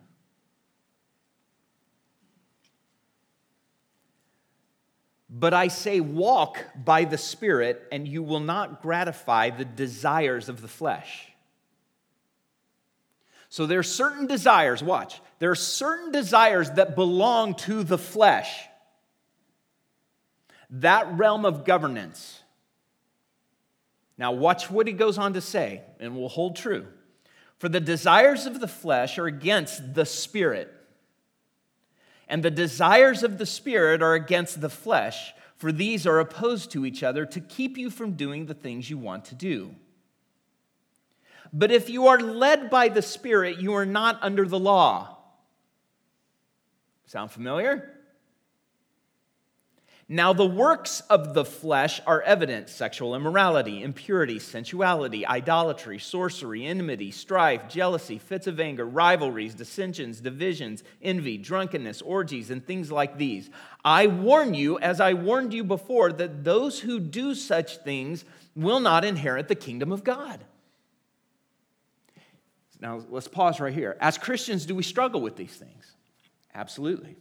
But 5.31 5.53
I 5.53 5.69
say, 5.69 6.01
walk 6.01 6.65
by 6.75 7.05
the 7.05 7.19
Spirit, 7.19 7.87
and 7.93 8.09
you 8.09 8.23
will 8.23 8.41
not 8.41 8.81
gratify 8.81 9.51
the 9.51 9.65
desires 9.65 10.49
of 10.49 10.63
the 10.63 10.69
flesh. 10.69 11.29
So 13.51 13.67
there 13.67 13.79
are 13.79 13.83
certain 13.83 14.27
desires, 14.27 14.83
watch, 14.83 15.21
there 15.39 15.51
are 15.51 15.57
certain 15.57 16.13
desires 16.13 16.71
that 16.73 16.95
belong 16.95 17.55
to 17.57 17.83
the 17.83 17.99
flesh, 17.99 18.67
that 20.71 21.19
realm 21.19 21.45
of 21.45 21.65
governance. 21.65 22.38
Now, 24.19 24.33
watch 24.33 24.71
what 24.71 24.89
he 24.89 24.93
goes 24.93 25.17
on 25.17 25.33
to 25.35 25.41
say, 25.41 25.83
and 26.01 26.17
will 26.17 26.29
hold 26.29 26.57
true. 26.57 26.87
For 27.59 27.69
the 27.69 27.81
desires 27.81 28.47
of 28.47 28.61
the 28.61 28.69
flesh 28.69 29.19
are 29.19 29.27
against 29.27 29.95
the 29.95 30.05
spirit, 30.05 30.73
and 32.29 32.43
the 32.43 32.51
desires 32.51 33.23
of 33.23 33.39
the 33.39 33.47
spirit 33.47 34.03
are 34.03 34.15
against 34.15 34.61
the 34.61 34.69
flesh, 34.69 35.33
for 35.57 35.73
these 35.73 36.07
are 36.07 36.21
opposed 36.21 36.71
to 36.73 36.85
each 36.85 37.03
other 37.03 37.25
to 37.27 37.41
keep 37.41 37.79
you 37.79 37.91
from 37.91 38.13
doing 38.13 38.47
the 38.47 38.55
things 38.55 38.91
you 38.91 38.99
want 38.99 39.25
to 39.27 39.35
do. 39.35 39.75
But 41.53 41.71
if 41.71 41.89
you 41.89 42.09
are 42.09 42.21
led 42.21 42.71
by 42.71 42.89
the 42.89 43.03
Spirit, 43.03 43.59
you 43.59 43.75
are 43.75 43.87
not 43.87 44.19
under 44.23 44.47
the 44.47 44.59
law. 44.59 45.17
Sound 47.07 47.31
familiar? 47.31 47.98
Now, 50.11 50.33
the 50.33 50.47
works 50.47 51.03
of 51.11 51.35
the 51.35 51.45
flesh 51.45 52.01
are 52.07 52.23
evident 52.23 52.71
sexual 52.71 53.15
immorality, 53.15 53.83
impurity, 53.83 54.39
sensuality, 54.39 55.27
idolatry, 55.27 55.99
sorcery, 55.99 56.65
enmity, 56.65 57.11
strife, 57.11 57.69
jealousy, 57.69 58.17
fits 58.19 58.47
of 58.47 58.59
anger, 58.59 58.87
rivalries, 58.87 59.55
dissensions, 59.55 60.23
divisions, 60.23 60.83
envy, 61.03 61.37
drunkenness, 61.37 62.01
orgies, 62.01 62.49
and 62.49 62.67
things 62.67 62.91
like 62.91 63.19
these. 63.19 63.51
I 63.85 64.07
warn 64.07 64.55
you, 64.55 64.79
as 64.79 64.99
I 64.99 65.13
warned 65.13 65.53
you 65.53 65.63
before, 65.63 66.11
that 66.13 66.43
those 66.43 66.81
who 66.81 67.01
do 67.01 67.35
such 67.35 67.77
things 67.77 68.25
will 68.57 68.81
not 68.81 69.05
inherit 69.05 69.49
the 69.49 69.55
kingdom 69.55 69.93
of 69.93 70.05
God. 70.05 70.43
Now, 72.81 73.05
let's 73.11 73.29
pause 73.29 73.61
right 73.61 73.75
here. 73.75 73.99
As 74.01 74.17
Christians, 74.17 74.65
do 74.65 74.75
we 74.75 74.85
struggle 74.85 75.21
with 75.21 75.37
these 75.37 75.55
things? 75.55 75.97
Absolutely. 76.55 77.19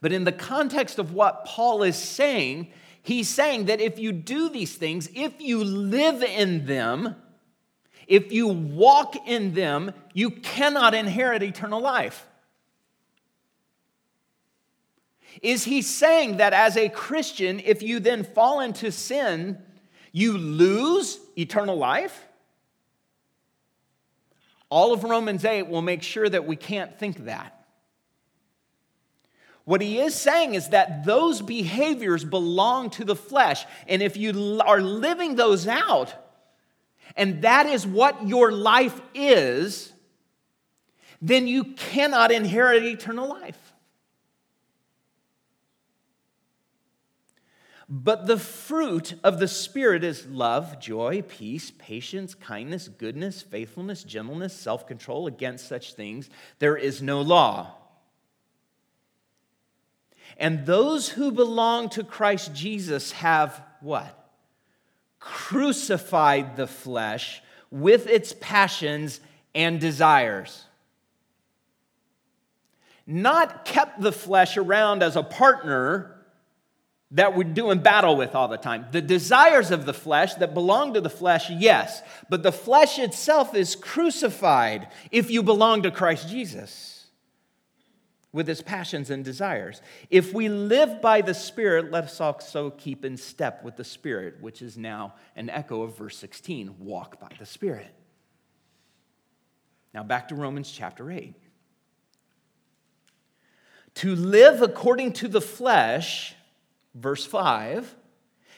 But 0.00 0.12
in 0.12 0.24
the 0.24 0.32
context 0.32 0.98
of 0.98 1.12
what 1.12 1.44
Paul 1.44 1.82
is 1.82 1.96
saying, 1.96 2.72
he's 3.02 3.28
saying 3.28 3.66
that 3.66 3.80
if 3.80 3.98
you 3.98 4.12
do 4.12 4.48
these 4.48 4.74
things, 4.74 5.08
if 5.14 5.40
you 5.40 5.62
live 5.62 6.22
in 6.22 6.66
them, 6.66 7.16
if 8.06 8.32
you 8.32 8.48
walk 8.48 9.14
in 9.28 9.54
them, 9.54 9.92
you 10.14 10.30
cannot 10.30 10.94
inherit 10.94 11.42
eternal 11.42 11.80
life. 11.80 12.26
Is 15.42 15.64
he 15.64 15.80
saying 15.82 16.38
that 16.38 16.52
as 16.52 16.76
a 16.76 16.88
Christian, 16.88 17.60
if 17.60 17.82
you 17.82 18.00
then 18.00 18.24
fall 18.24 18.60
into 18.60 18.90
sin, 18.90 19.58
you 20.12 20.36
lose 20.36 21.20
eternal 21.38 21.76
life? 21.76 22.26
All 24.70 24.92
of 24.92 25.04
Romans 25.04 25.44
8 25.44 25.68
will 25.68 25.82
make 25.82 26.02
sure 26.02 26.28
that 26.28 26.46
we 26.46 26.56
can't 26.56 26.98
think 26.98 27.26
that. 27.26 27.59
What 29.70 29.82
he 29.82 30.00
is 30.00 30.16
saying 30.16 30.54
is 30.54 30.70
that 30.70 31.04
those 31.04 31.40
behaviors 31.40 32.24
belong 32.24 32.90
to 32.90 33.04
the 33.04 33.14
flesh. 33.14 33.64
And 33.86 34.02
if 34.02 34.16
you 34.16 34.60
are 34.66 34.80
living 34.80 35.36
those 35.36 35.68
out, 35.68 36.12
and 37.14 37.42
that 37.42 37.66
is 37.66 37.86
what 37.86 38.26
your 38.26 38.50
life 38.50 39.00
is, 39.14 39.92
then 41.22 41.46
you 41.46 41.62
cannot 41.62 42.32
inherit 42.32 42.82
eternal 42.82 43.28
life. 43.28 43.72
But 47.88 48.26
the 48.26 48.38
fruit 48.38 49.14
of 49.22 49.38
the 49.38 49.46
Spirit 49.46 50.02
is 50.02 50.26
love, 50.26 50.80
joy, 50.80 51.22
peace, 51.22 51.70
patience, 51.78 52.34
kindness, 52.34 52.88
goodness, 52.88 53.40
faithfulness, 53.40 54.02
gentleness, 54.02 54.52
self 54.52 54.88
control. 54.88 55.28
Against 55.28 55.68
such 55.68 55.94
things 55.94 56.28
there 56.58 56.76
is 56.76 57.00
no 57.00 57.20
law. 57.20 57.76
And 60.40 60.64
those 60.64 61.10
who 61.10 61.30
belong 61.30 61.90
to 61.90 62.02
Christ 62.02 62.54
Jesus 62.54 63.12
have 63.12 63.62
what? 63.80 64.16
Crucified 65.20 66.56
the 66.56 66.66
flesh 66.66 67.42
with 67.70 68.06
its 68.06 68.34
passions 68.40 69.20
and 69.54 69.78
desires. 69.78 70.64
Not 73.06 73.66
kept 73.66 74.00
the 74.00 74.12
flesh 74.12 74.56
around 74.56 75.02
as 75.02 75.14
a 75.14 75.22
partner 75.22 76.16
that 77.10 77.36
we're 77.36 77.44
doing 77.44 77.80
battle 77.80 78.16
with 78.16 78.34
all 78.34 78.48
the 78.48 78.56
time. 78.56 78.86
The 78.92 79.02
desires 79.02 79.70
of 79.70 79.84
the 79.84 79.92
flesh 79.92 80.34
that 80.34 80.54
belong 80.54 80.94
to 80.94 81.02
the 81.02 81.10
flesh, 81.10 81.50
yes, 81.50 82.02
but 82.30 82.42
the 82.42 82.52
flesh 82.52 82.98
itself 82.98 83.54
is 83.54 83.76
crucified 83.76 84.88
if 85.10 85.30
you 85.30 85.42
belong 85.42 85.82
to 85.82 85.90
Christ 85.90 86.28
Jesus. 86.28 86.89
With 88.32 88.46
his 88.46 88.62
passions 88.62 89.10
and 89.10 89.24
desires. 89.24 89.82
If 90.08 90.32
we 90.32 90.48
live 90.48 91.02
by 91.02 91.20
the 91.20 91.34
Spirit, 91.34 91.90
let 91.90 92.04
us 92.04 92.20
also 92.20 92.70
keep 92.70 93.04
in 93.04 93.16
step 93.16 93.64
with 93.64 93.76
the 93.76 93.84
Spirit, 93.84 94.40
which 94.40 94.62
is 94.62 94.78
now 94.78 95.14
an 95.34 95.50
echo 95.50 95.82
of 95.82 95.96
verse 95.96 96.16
16 96.18 96.76
walk 96.78 97.20
by 97.20 97.30
the 97.38 97.46
Spirit. 97.46 97.92
Now 99.92 100.04
back 100.04 100.28
to 100.28 100.36
Romans 100.36 100.70
chapter 100.70 101.10
8. 101.10 101.34
To 103.94 104.14
live 104.14 104.62
according 104.62 105.14
to 105.14 105.28
the 105.28 105.40
flesh, 105.40 106.34
verse 106.94 107.26
5, 107.26 107.96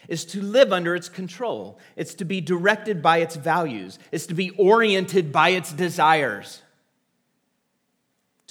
is 0.07 0.25
to 0.25 0.41
live 0.41 0.71
under 0.71 0.95
its 0.95 1.09
control. 1.09 1.79
It's 1.95 2.13
to 2.15 2.25
be 2.25 2.41
directed 2.41 3.01
by 3.01 3.17
its 3.17 3.35
values. 3.35 3.97
It's 4.11 4.27
to 4.27 4.35
be 4.35 4.51
oriented 4.51 5.31
by 5.31 5.49
its 5.49 5.73
desires. 5.73 6.61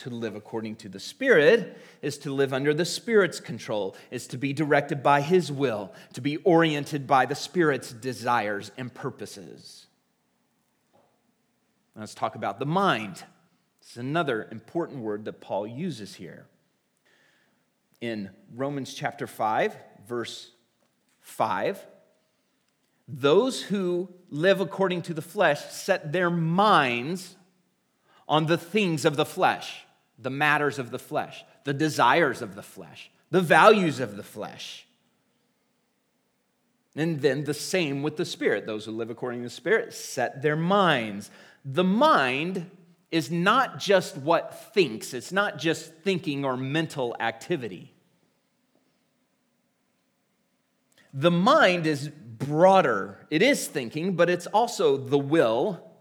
To 0.03 0.11
live 0.11 0.35
according 0.35 0.77
to 0.77 0.89
the 0.89 0.99
Spirit 0.99 1.79
is 2.03 2.19
to 2.19 2.35
live 2.35 2.53
under 2.53 2.75
the 2.75 2.85
Spirit's 2.85 3.39
control, 3.39 3.95
is 4.11 4.27
to 4.27 4.37
be 4.37 4.53
directed 4.53 5.01
by 5.01 5.21
His 5.21 5.53
will, 5.53 5.93
to 6.15 6.21
be 6.21 6.39
oriented 6.39 7.07
by 7.07 7.25
the 7.25 7.37
Spirit's 7.37 7.93
desires 7.93 8.73
and 8.77 8.93
purposes. 8.93 9.87
Let's 11.95 12.15
talk 12.15 12.35
about 12.35 12.59
the 12.59 12.67
mind. 12.67 13.23
This 13.81 13.93
is 13.93 13.97
another 13.99 14.49
important 14.51 15.03
word 15.03 15.25
that 15.27 15.41
Paul 15.41 15.69
uses 15.69 16.17
here. 16.17 16.47
In 18.01 18.31
Romans 18.53 18.95
chapter 18.95 19.29
5, 19.29 19.77
verse 20.05 20.51
5, 21.21 21.79
those 23.07 23.63
who 23.63 24.09
live 24.31 24.61
according 24.61 25.03
to 25.03 25.15
the 25.15 25.23
flesh 25.23 25.61
set 25.71 26.13
their 26.13 26.29
minds 26.29 27.37
on 28.29 28.47
the 28.47 28.59
things 28.59 29.05
of 29.05 29.15
the 29.15 29.25
flesh, 29.25 29.85
the 30.23 30.31
matters 30.31 30.79
of 30.79 30.91
the 30.91 30.99
flesh, 30.99 31.45
the 31.65 31.75
desires 31.75 32.43
of 32.43 32.55
the 32.55 32.63
flesh, 32.63 33.11
the 33.31 33.41
values 33.41 34.01
of 34.01 34.17
the 34.17 34.23
flesh. 34.23 34.87
And 36.95 37.21
then 37.23 37.45
the 37.45 37.55
same 37.55 38.03
with 38.03 38.17
the 38.19 38.25
Spirit. 38.25 38.67
Those 38.67 38.85
who 38.85 38.93
live 38.93 39.09
according 39.09 39.41
to 39.41 39.45
the 39.45 39.51
Spirit 39.51 39.95
set 39.95 40.43
their 40.43 40.57
minds 40.57 41.31
the 41.65 41.85
mind 41.85 42.71
is 43.11 43.31
not 43.31 43.79
just 43.79 44.17
what 44.17 44.73
thinks, 44.73 45.15
it's 45.15 45.33
not 45.33 45.59
just 45.59 45.95
thinking 45.97 46.45
or 46.45 46.57
mental 46.57 47.15
activity. 47.21 47.93
The 51.13 51.31
mind 51.31 51.87
is 51.87 52.09
broader. 52.09 53.27
It 53.31 53.43
is 53.43 53.67
thinking, 53.67 54.17
but 54.17 54.31
it's 54.31 54.47
also 54.47 54.97
the 54.97 55.19
will, 55.19 55.93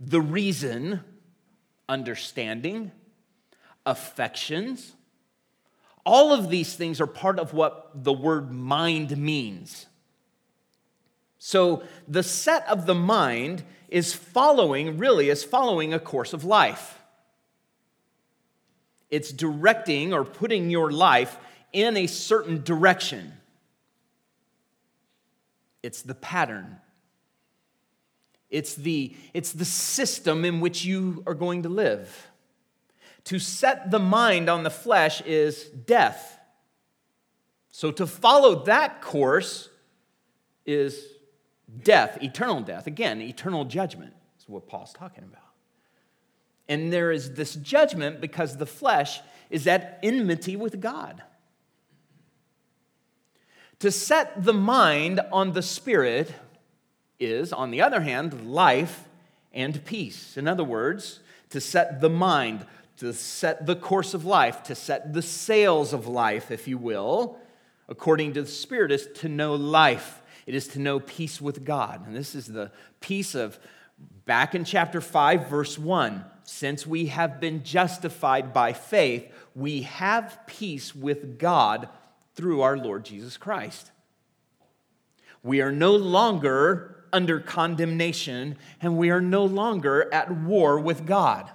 the 0.00 0.22
reason, 0.22 1.00
understanding, 1.86 2.92
affections. 3.86 4.92
All 6.04 6.32
of 6.32 6.50
these 6.50 6.74
things 6.74 7.00
are 7.00 7.06
part 7.06 7.38
of 7.38 7.54
what 7.54 7.90
the 7.94 8.12
word 8.12 8.52
mind 8.52 9.16
means. 9.16 9.86
So 11.38 11.82
the 12.06 12.22
set 12.22 12.66
of 12.68 12.86
the 12.86 12.94
mind 12.94 13.64
is 13.88 14.12
following, 14.12 14.98
really, 14.98 15.28
is 15.30 15.44
following 15.44 15.94
a 15.94 16.00
course 16.00 16.32
of 16.32 16.44
life. 16.44 17.00
It's 19.10 19.32
directing 19.32 20.12
or 20.12 20.24
putting 20.24 20.70
your 20.70 20.90
life 20.90 21.38
in 21.72 21.96
a 21.96 22.06
certain 22.06 22.62
direction. 22.62 23.32
It's 25.82 26.02
the 26.02 26.14
pattern. 26.14 26.78
It's 28.50 28.74
the, 28.74 29.14
it's 29.32 29.52
the 29.52 29.64
system 29.64 30.44
in 30.44 30.60
which 30.60 30.84
you 30.84 31.22
are 31.26 31.34
going 31.34 31.62
to 31.62 31.68
live. 31.68 32.28
To 33.26 33.38
set 33.38 33.90
the 33.90 33.98
mind 33.98 34.48
on 34.48 34.62
the 34.62 34.70
flesh 34.70 35.20
is 35.22 35.64
death. 35.64 36.38
So 37.72 37.90
to 37.90 38.06
follow 38.06 38.64
that 38.64 39.02
course 39.02 39.68
is 40.64 41.04
death, 41.82 42.22
eternal 42.22 42.60
death. 42.60 42.86
Again, 42.86 43.20
eternal 43.20 43.64
judgment 43.64 44.14
is 44.38 44.48
what 44.48 44.68
Paul's 44.68 44.92
talking 44.92 45.24
about. 45.24 45.42
And 46.68 46.92
there 46.92 47.10
is 47.10 47.34
this 47.34 47.54
judgment 47.56 48.20
because 48.20 48.56
the 48.56 48.66
flesh 48.66 49.20
is 49.50 49.66
at 49.66 49.98
enmity 50.02 50.56
with 50.56 50.80
God. 50.80 51.22
To 53.80 53.90
set 53.90 54.44
the 54.44 54.54
mind 54.54 55.20
on 55.32 55.52
the 55.52 55.62
spirit 55.62 56.32
is, 57.18 57.52
on 57.52 57.70
the 57.70 57.82
other 57.82 58.00
hand, 58.00 58.52
life 58.52 59.08
and 59.52 59.84
peace. 59.84 60.36
In 60.36 60.48
other 60.48 60.64
words, 60.64 61.20
to 61.50 61.60
set 61.60 62.00
the 62.00 62.10
mind, 62.10 62.66
to 62.98 63.12
set 63.12 63.66
the 63.66 63.76
course 63.76 64.14
of 64.14 64.24
life, 64.24 64.62
to 64.64 64.74
set 64.74 65.12
the 65.12 65.22
sails 65.22 65.92
of 65.92 66.06
life, 66.06 66.50
if 66.50 66.66
you 66.66 66.78
will, 66.78 67.38
according 67.88 68.34
to 68.34 68.42
the 68.42 68.48
Spirit, 68.48 68.90
is 68.90 69.08
to 69.16 69.28
know 69.28 69.54
life 69.54 70.22
it 70.46 70.54
is 70.54 70.68
to 70.68 70.78
know 70.78 71.00
peace 71.00 71.40
with 71.40 71.64
God. 71.64 72.06
And 72.06 72.14
this 72.14 72.34
is 72.34 72.46
the 72.46 72.70
peace 73.00 73.34
of 73.34 73.58
back 74.24 74.54
in 74.54 74.64
chapter 74.64 75.00
5, 75.00 75.48
verse 75.48 75.76
1. 75.76 76.24
Since 76.44 76.86
we 76.86 77.06
have 77.06 77.40
been 77.40 77.64
justified 77.64 78.52
by 78.52 78.72
faith, 78.72 79.32
we 79.56 79.82
have 79.82 80.38
peace 80.46 80.94
with 80.94 81.38
God 81.38 81.88
through 82.36 82.62
our 82.62 82.78
Lord 82.78 83.04
Jesus 83.04 83.36
Christ. 83.36 83.90
We 85.42 85.60
are 85.60 85.72
no 85.72 85.96
longer 85.96 87.04
under 87.12 87.40
condemnation, 87.40 88.56
and 88.80 88.96
we 88.96 89.10
are 89.10 89.20
no 89.20 89.44
longer 89.44 90.12
at 90.12 90.30
war 90.30 90.78
with 90.78 91.06
God. 91.06 91.50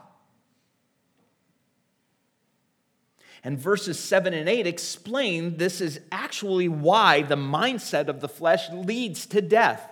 And 3.44 3.58
verses 3.58 4.00
7 4.00 4.34
and 4.34 4.48
8 4.48 4.68
explain 4.68 5.58
this 5.58 5.82
is 5.82 6.00
actually 6.12 6.68
why 6.68 7.24
the 7.24 7.36
mindset 7.36 8.08
of 8.08 8.22
the 8.22 8.30
flesh 8.30 8.70
leads 8.72 9.26
to 9.28 9.42
death. 9.42 9.88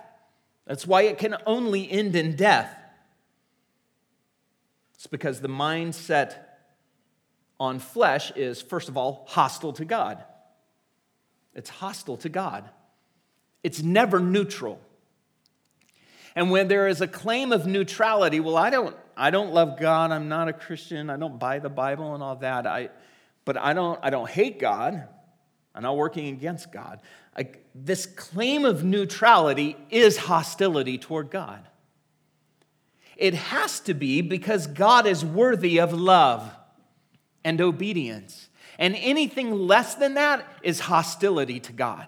That's 0.66 0.86
why 0.86 1.02
it 1.02 1.18
can 1.18 1.36
only 1.46 1.90
end 1.90 2.14
in 2.14 2.36
death. 2.36 2.76
It's 4.94 5.08
because 5.08 5.40
the 5.40 5.48
mindset 5.48 6.34
on 7.58 7.78
flesh 7.78 8.30
is, 8.36 8.62
first 8.62 8.88
of 8.88 8.96
all, 8.96 9.24
hostile 9.28 9.72
to 9.74 9.84
God. 9.84 10.22
It's 11.54 11.70
hostile 11.70 12.16
to 12.18 12.28
God, 12.28 12.68
it's 13.62 13.82
never 13.82 14.20
neutral. 14.20 14.80
And 16.36 16.52
when 16.52 16.68
there 16.68 16.86
is 16.86 17.00
a 17.00 17.08
claim 17.08 17.50
of 17.50 17.66
neutrality, 17.66 18.38
well, 18.38 18.56
I 18.56 18.70
don't, 18.70 18.96
I 19.16 19.30
don't 19.30 19.52
love 19.52 19.80
God, 19.80 20.12
I'm 20.12 20.28
not 20.28 20.46
a 20.46 20.52
Christian, 20.52 21.10
I 21.10 21.16
don't 21.16 21.40
buy 21.40 21.58
the 21.58 21.68
Bible 21.68 22.14
and 22.14 22.22
all 22.22 22.36
that. 22.36 22.68
I, 22.68 22.90
but 23.44 23.56
I 23.56 23.72
don't, 23.72 23.98
I 24.02 24.10
don't 24.10 24.28
hate 24.28 24.58
God. 24.58 25.08
I'm 25.74 25.82
not 25.82 25.96
working 25.96 26.28
against 26.28 26.72
God. 26.72 27.00
I, 27.36 27.48
this 27.74 28.06
claim 28.06 28.64
of 28.64 28.84
neutrality 28.84 29.76
is 29.90 30.16
hostility 30.16 30.98
toward 30.98 31.30
God. 31.30 31.66
It 33.16 33.34
has 33.34 33.80
to 33.80 33.94
be 33.94 34.22
because 34.22 34.66
God 34.66 35.06
is 35.06 35.24
worthy 35.24 35.78
of 35.78 35.92
love 35.92 36.50
and 37.44 37.60
obedience. 37.60 38.48
And 38.78 38.96
anything 38.96 39.52
less 39.52 39.94
than 39.94 40.14
that 40.14 40.46
is 40.62 40.80
hostility 40.80 41.60
to 41.60 41.72
God 41.72 42.06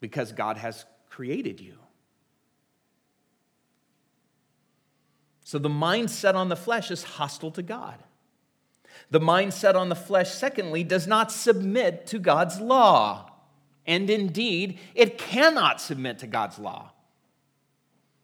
because 0.00 0.32
God 0.32 0.56
has 0.56 0.84
created 1.08 1.60
you. 1.60 1.74
So 5.44 5.58
the 5.58 5.70
mindset 5.70 6.34
on 6.34 6.48
the 6.48 6.56
flesh 6.56 6.90
is 6.90 7.02
hostile 7.02 7.50
to 7.52 7.62
God. 7.62 8.02
The 9.10 9.20
mindset 9.20 9.74
on 9.74 9.88
the 9.88 9.94
flesh, 9.94 10.30
secondly, 10.30 10.84
does 10.84 11.06
not 11.06 11.32
submit 11.32 12.06
to 12.08 12.18
God's 12.18 12.60
law. 12.60 13.30
And 13.86 14.10
indeed, 14.10 14.78
it 14.94 15.18
cannot 15.18 15.80
submit 15.80 16.18
to 16.20 16.26
God's 16.26 16.58
law. 16.58 16.92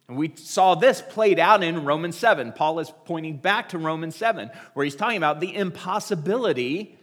And 0.09 0.19
we 0.19 0.33
saw 0.37 0.75
this 0.75 1.01
played 1.01 1.39
out 1.39 1.63
in 1.63 1.85
Romans 1.85 2.17
7. 2.17 2.53
Paul 2.53 2.79
is 2.79 2.93
pointing 3.07 3.39
back 3.39 3.71
to 3.71 3.79
Romans 3.79 4.15
7, 4.17 4.51
where 4.75 4.85
he's 4.85 4.97
talking 4.97 5.17
about 5.17 5.41
the 5.41 5.55
impossibility 5.55 6.99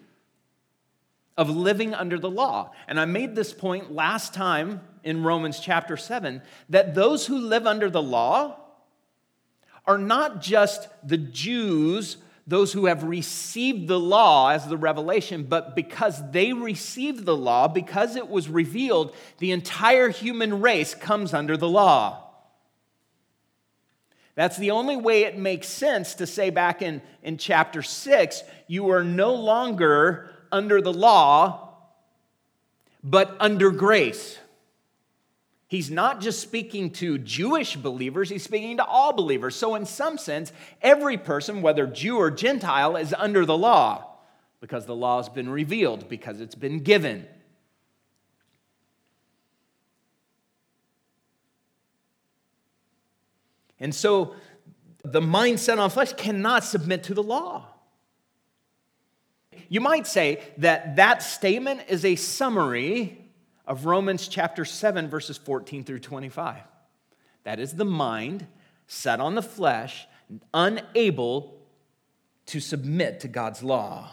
of 1.37 1.49
living 1.49 1.95
under 1.95 2.19
the 2.19 2.29
law. 2.29 2.71
And 2.87 2.99
I 2.99 3.05
made 3.05 3.35
this 3.35 3.53
point 3.53 3.91
last 3.91 4.33
time 4.33 4.81
in 5.03 5.23
Romans 5.23 5.59
chapter 5.59 5.97
7 5.97 6.43
that 6.69 6.93
those 6.93 7.25
who 7.25 7.39
live 7.39 7.65
under 7.65 7.89
the 7.89 8.01
law 8.01 8.57
are 9.87 9.97
not 9.97 10.41
just 10.41 10.87
the 11.03 11.17
Jews 11.17 12.17
those 12.47 12.73
who 12.73 12.85
have 12.87 13.03
received 13.03 13.87
the 13.87 13.99
law 13.99 14.49
as 14.49 14.67
the 14.67 14.77
revelation, 14.77 15.43
but 15.43 15.75
because 15.75 16.31
they 16.31 16.53
received 16.53 17.25
the 17.25 17.35
law, 17.35 17.67
because 17.67 18.15
it 18.15 18.29
was 18.29 18.49
revealed, 18.49 19.15
the 19.37 19.51
entire 19.51 20.09
human 20.09 20.61
race 20.61 20.95
comes 20.95 21.33
under 21.33 21.55
the 21.55 21.69
law. 21.69 22.31
That's 24.35 24.57
the 24.57 24.71
only 24.71 24.95
way 24.95 25.23
it 25.23 25.37
makes 25.37 25.67
sense 25.67 26.15
to 26.15 26.25
say 26.25 26.49
back 26.49 26.81
in, 26.81 27.01
in 27.21 27.37
chapter 27.37 27.81
6 27.81 28.43
you 28.67 28.89
are 28.89 29.03
no 29.03 29.35
longer 29.35 30.29
under 30.51 30.81
the 30.81 30.93
law, 30.93 31.75
but 33.03 33.35
under 33.39 33.71
grace. 33.71 34.37
He's 35.71 35.89
not 35.89 36.19
just 36.19 36.41
speaking 36.41 36.89
to 36.95 37.17
Jewish 37.17 37.77
believers, 37.77 38.29
he's 38.29 38.43
speaking 38.43 38.75
to 38.75 38.83
all 38.83 39.13
believers. 39.13 39.55
So, 39.55 39.75
in 39.75 39.85
some 39.85 40.17
sense, 40.17 40.51
every 40.81 41.15
person, 41.17 41.61
whether 41.61 41.87
Jew 41.87 42.17
or 42.17 42.29
Gentile, 42.29 42.97
is 42.97 43.15
under 43.17 43.45
the 43.45 43.57
law 43.57 44.17
because 44.59 44.85
the 44.85 44.93
law 44.93 45.15
has 45.15 45.29
been 45.29 45.47
revealed, 45.47 46.09
because 46.09 46.41
it's 46.41 46.55
been 46.55 46.79
given. 46.79 47.25
And 53.79 53.95
so, 53.95 54.35
the 55.05 55.21
mindset 55.21 55.79
on 55.79 55.89
flesh 55.89 56.11
cannot 56.11 56.65
submit 56.65 57.03
to 57.03 57.13
the 57.13 57.23
law. 57.23 57.65
You 59.69 59.79
might 59.79 60.05
say 60.05 60.43
that 60.57 60.97
that 60.97 61.23
statement 61.23 61.83
is 61.87 62.03
a 62.03 62.17
summary 62.17 63.20
of 63.71 63.85
Romans 63.85 64.27
chapter 64.27 64.65
7, 64.65 65.07
verses 65.07 65.37
14 65.37 65.85
through 65.85 65.99
25. 65.99 66.57
That 67.45 67.57
is 67.57 67.71
the 67.71 67.85
mind 67.85 68.45
set 68.85 69.21
on 69.21 69.35
the 69.35 69.41
flesh, 69.41 70.09
unable 70.53 71.57
to 72.47 72.59
submit 72.59 73.21
to 73.21 73.29
God's 73.29 73.63
law. 73.63 74.11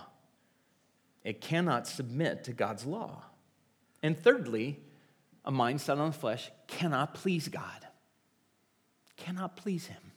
It 1.25 1.41
cannot 1.41 1.89
submit 1.89 2.45
to 2.45 2.53
God's 2.53 2.87
law. 2.87 3.25
And 4.01 4.17
thirdly, 4.17 4.79
a 5.45 5.51
mind 5.51 5.81
set 5.81 5.99
on 5.99 6.13
the 6.13 6.17
flesh 6.17 6.53
cannot 6.69 7.15
please 7.15 7.49
God, 7.49 7.85
cannot 9.17 9.57
please 9.57 9.87
Him. 9.87 10.13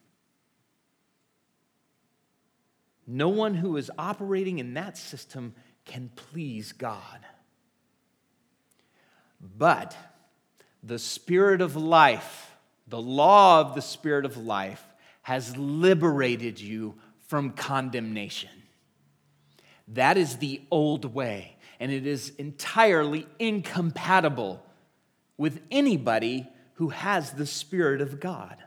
No 3.07 3.29
one 3.29 3.55
who 3.55 3.75
is 3.77 3.89
operating 3.97 4.59
in 4.59 4.75
that 4.75 4.99
system 4.99 5.55
can 5.85 6.11
please 6.15 6.73
God. 6.73 7.25
But 9.41 9.95
the 10.83 10.99
Spirit 10.99 11.61
of 11.61 11.75
life, 11.75 12.55
the 12.87 13.01
law 13.01 13.61
of 13.61 13.75
the 13.75 13.81
Spirit 13.81 14.25
of 14.25 14.37
life, 14.37 14.83
has 15.23 15.55
liberated 15.57 16.59
you 16.59 16.95
from 17.27 17.51
condemnation. 17.51 18.49
That 19.87 20.17
is 20.17 20.37
the 20.37 20.61
old 20.71 21.05
way, 21.05 21.57
and 21.79 21.91
it 21.91 22.05
is 22.05 22.33
entirely 22.37 23.27
incompatible 23.39 24.63
with 25.37 25.61
anybody 25.71 26.47
who 26.75 26.89
has 26.89 27.31
the 27.31 27.45
Spirit 27.45 28.01
of 28.01 28.19
God. 28.19 28.57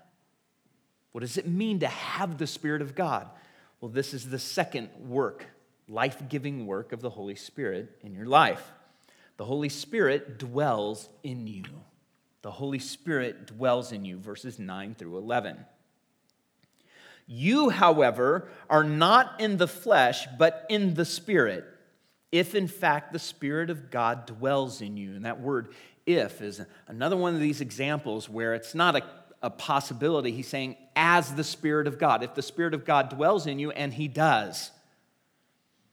What 1.13 1.21
does 1.21 1.37
it 1.37 1.47
mean 1.47 1.81
to 1.81 1.87
have 1.87 2.39
the 2.39 2.47
Spirit 2.47 2.83
of 2.83 2.95
God? 2.95 3.29
Well, 3.81 3.91
this 3.91 4.15
is 4.15 4.31
the 4.31 4.39
second 4.39 4.91
work, 4.99 5.47
life 5.89 6.23
giving 6.29 6.67
work 6.67 6.93
of 6.93 7.01
the 7.01 7.11
Holy 7.11 7.37
Spirit 7.37 7.99
in 8.03 8.15
your 8.15 8.27
life. 8.27 8.73
The 9.37 9.45
Holy 9.45 9.69
Spirit 9.69 10.39
dwells 10.39 11.09
in 11.23 11.47
you. 11.47 11.65
The 12.43 12.51
Holy 12.51 12.79
Spirit 12.79 13.47
dwells 13.47 13.91
in 13.91 14.05
you, 14.05 14.19
verses 14.19 14.59
9 14.59 14.95
through 14.95 15.17
11. 15.19 15.65
You, 17.27 17.71
however, 17.71 18.49
are 18.69 18.85
not 18.85 19.41
in 19.41 19.57
the 19.57 19.67
flesh, 19.67 20.27
but 20.39 20.67
in 20.69 20.95
the 20.95 21.07
Spirit, 21.07 21.65
if 22.31 22.55
in 22.55 22.69
fact 22.69 23.13
the 23.13 23.19
Spirit 23.19 23.71
of 23.71 23.91
God 23.91 24.27
dwells 24.27 24.83
in 24.83 24.97
you. 24.97 25.15
And 25.15 25.25
that 25.25 25.41
word 25.41 25.73
if 26.07 26.43
is 26.43 26.61
another 26.87 27.17
one 27.17 27.35
of 27.35 27.41
these 27.41 27.63
examples 27.63 28.29
where 28.29 28.55
it's 28.55 28.75
not 28.75 28.97
a, 28.97 29.03
a 29.43 29.51
possibility. 29.51 30.33
He's 30.33 30.49
saying, 30.49 30.77
as 30.95 31.35
the 31.35 31.45
Spirit 31.45 31.87
of 31.87 31.99
God. 31.99 32.23
If 32.23 32.35
the 32.35 32.43
Spirit 32.43 32.75
of 32.75 32.85
God 32.85 33.09
dwells 33.09 33.47
in 33.47 33.59
you, 33.59 33.71
and 33.71 33.95
He 33.95 34.09
does, 34.09 34.71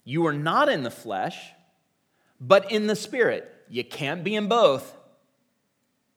you 0.04 0.26
are 0.26 0.34
not 0.34 0.68
in 0.68 0.84
the 0.84 0.92
flesh 0.92 1.38
but 2.42 2.72
in 2.72 2.88
the 2.88 2.96
Spirit. 2.96 3.48
You 3.70 3.86
can't 3.86 4.24
be 4.24 4.36
in 4.36 4.50
both. 4.50 4.94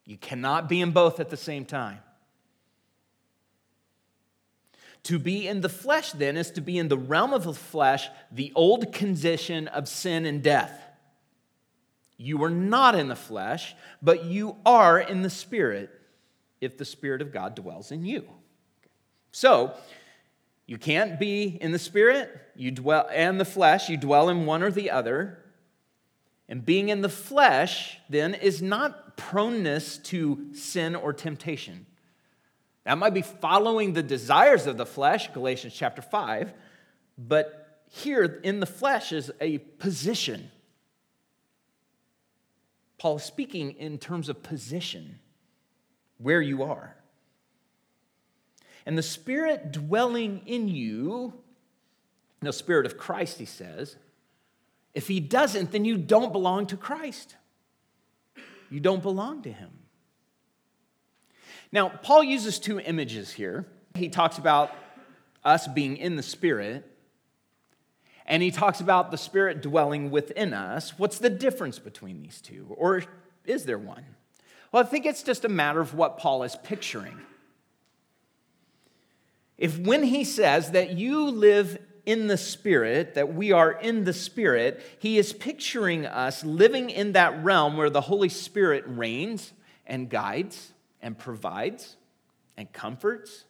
You 0.04 0.16
cannot 0.16 0.68
be 0.68 0.80
in 0.80 0.90
both 0.90 1.20
at 1.20 1.30
the 1.30 1.36
same 1.36 1.64
time. 1.64 2.00
To 5.04 5.18
be 5.18 5.46
in 5.46 5.60
the 5.60 5.68
flesh, 5.68 6.12
then, 6.12 6.36
is 6.36 6.50
to 6.52 6.62
be 6.62 6.78
in 6.78 6.88
the 6.88 6.98
realm 6.98 7.32
of 7.32 7.44
the 7.44 7.52
flesh, 7.52 8.08
the 8.32 8.50
old 8.54 8.92
condition 8.92 9.68
of 9.68 9.86
sin 9.86 10.24
and 10.24 10.42
death. 10.42 10.80
You 12.16 12.42
are 12.42 12.50
not 12.50 12.94
in 12.94 13.08
the 13.08 13.16
flesh, 13.16 13.74
but 14.02 14.24
you 14.24 14.56
are 14.64 14.98
in 14.98 15.22
the 15.22 15.30
Spirit 15.30 15.90
if 16.60 16.78
the 16.78 16.84
Spirit 16.84 17.20
of 17.20 17.32
God 17.32 17.54
dwells 17.54 17.92
in 17.92 18.04
you. 18.04 18.24
So, 19.30 19.74
you 20.66 20.78
can't 20.78 21.20
be 21.20 21.58
in 21.60 21.72
the 21.72 21.78
Spirit 21.78 22.30
you 22.56 22.70
dwell, 22.70 23.08
and 23.12 23.38
the 23.38 23.44
flesh, 23.44 23.88
you 23.88 23.96
dwell 23.96 24.28
in 24.28 24.46
one 24.46 24.62
or 24.62 24.70
the 24.70 24.90
other. 24.90 25.43
And 26.48 26.64
being 26.64 26.88
in 26.90 27.00
the 27.00 27.08
flesh, 27.08 27.98
then, 28.08 28.34
is 28.34 28.60
not 28.60 29.16
proneness 29.16 29.98
to 29.98 30.52
sin 30.54 30.94
or 30.94 31.12
temptation. 31.12 31.86
That 32.84 32.98
might 32.98 33.14
be 33.14 33.22
following 33.22 33.94
the 33.94 34.02
desires 34.02 34.66
of 34.66 34.76
the 34.76 34.84
flesh, 34.84 35.32
Galatians 35.32 35.74
chapter 35.74 36.02
5, 36.02 36.52
but 37.16 37.82
here 37.88 38.40
in 38.42 38.60
the 38.60 38.66
flesh 38.66 39.12
is 39.12 39.30
a 39.40 39.58
position. 39.58 40.50
Paul 42.98 43.16
is 43.16 43.22
speaking 43.22 43.72
in 43.72 43.98
terms 43.98 44.28
of 44.28 44.42
position, 44.42 45.18
where 46.18 46.42
you 46.42 46.62
are. 46.62 46.94
And 48.84 48.98
the 48.98 49.02
Spirit 49.02 49.72
dwelling 49.72 50.42
in 50.46 50.68
you, 50.68 51.34
the 52.40 52.52
Spirit 52.52 52.84
of 52.84 52.98
Christ, 52.98 53.38
he 53.38 53.46
says, 53.46 53.96
if 54.94 55.08
he 55.08 55.20
doesn't, 55.20 55.72
then 55.72 55.84
you 55.84 55.96
don't 55.98 56.32
belong 56.32 56.66
to 56.68 56.76
Christ. 56.76 57.36
You 58.70 58.80
don't 58.80 59.02
belong 59.02 59.42
to 59.42 59.52
him. 59.52 59.70
Now, 61.72 61.88
Paul 61.88 62.22
uses 62.22 62.58
two 62.58 62.78
images 62.78 63.32
here. 63.32 63.66
He 63.94 64.08
talks 64.08 64.38
about 64.38 64.70
us 65.44 65.66
being 65.66 65.96
in 65.96 66.16
the 66.16 66.22
Spirit, 66.22 66.88
and 68.26 68.42
he 68.42 68.50
talks 68.50 68.80
about 68.80 69.10
the 69.10 69.18
Spirit 69.18 69.60
dwelling 69.60 70.10
within 70.10 70.54
us. 70.54 70.98
What's 70.98 71.18
the 71.18 71.30
difference 71.30 71.78
between 71.78 72.22
these 72.22 72.40
two? 72.40 72.66
Or 72.70 73.02
is 73.44 73.64
there 73.64 73.78
one? 73.78 74.04
Well, 74.70 74.82
I 74.82 74.86
think 74.86 75.06
it's 75.06 75.22
just 75.22 75.44
a 75.44 75.48
matter 75.48 75.80
of 75.80 75.94
what 75.94 76.18
Paul 76.18 76.44
is 76.44 76.56
picturing. 76.62 77.20
If 79.58 79.78
when 79.78 80.04
he 80.04 80.24
says 80.24 80.72
that 80.72 80.92
you 80.92 81.30
live 81.30 81.78
in 82.06 82.26
the 82.26 82.36
Spirit, 82.36 83.14
that 83.14 83.34
we 83.34 83.52
are 83.52 83.72
in 83.72 84.04
the 84.04 84.12
Spirit, 84.12 84.82
he 84.98 85.18
is 85.18 85.32
picturing 85.32 86.06
us 86.06 86.44
living 86.44 86.90
in 86.90 87.12
that 87.12 87.42
realm 87.42 87.76
where 87.76 87.90
the 87.90 88.00
Holy 88.00 88.28
Spirit 88.28 88.84
reigns 88.86 89.52
and 89.86 90.08
guides 90.08 90.72
and 91.00 91.18
provides 91.18 91.96
and 92.56 92.72
comforts 92.72 93.44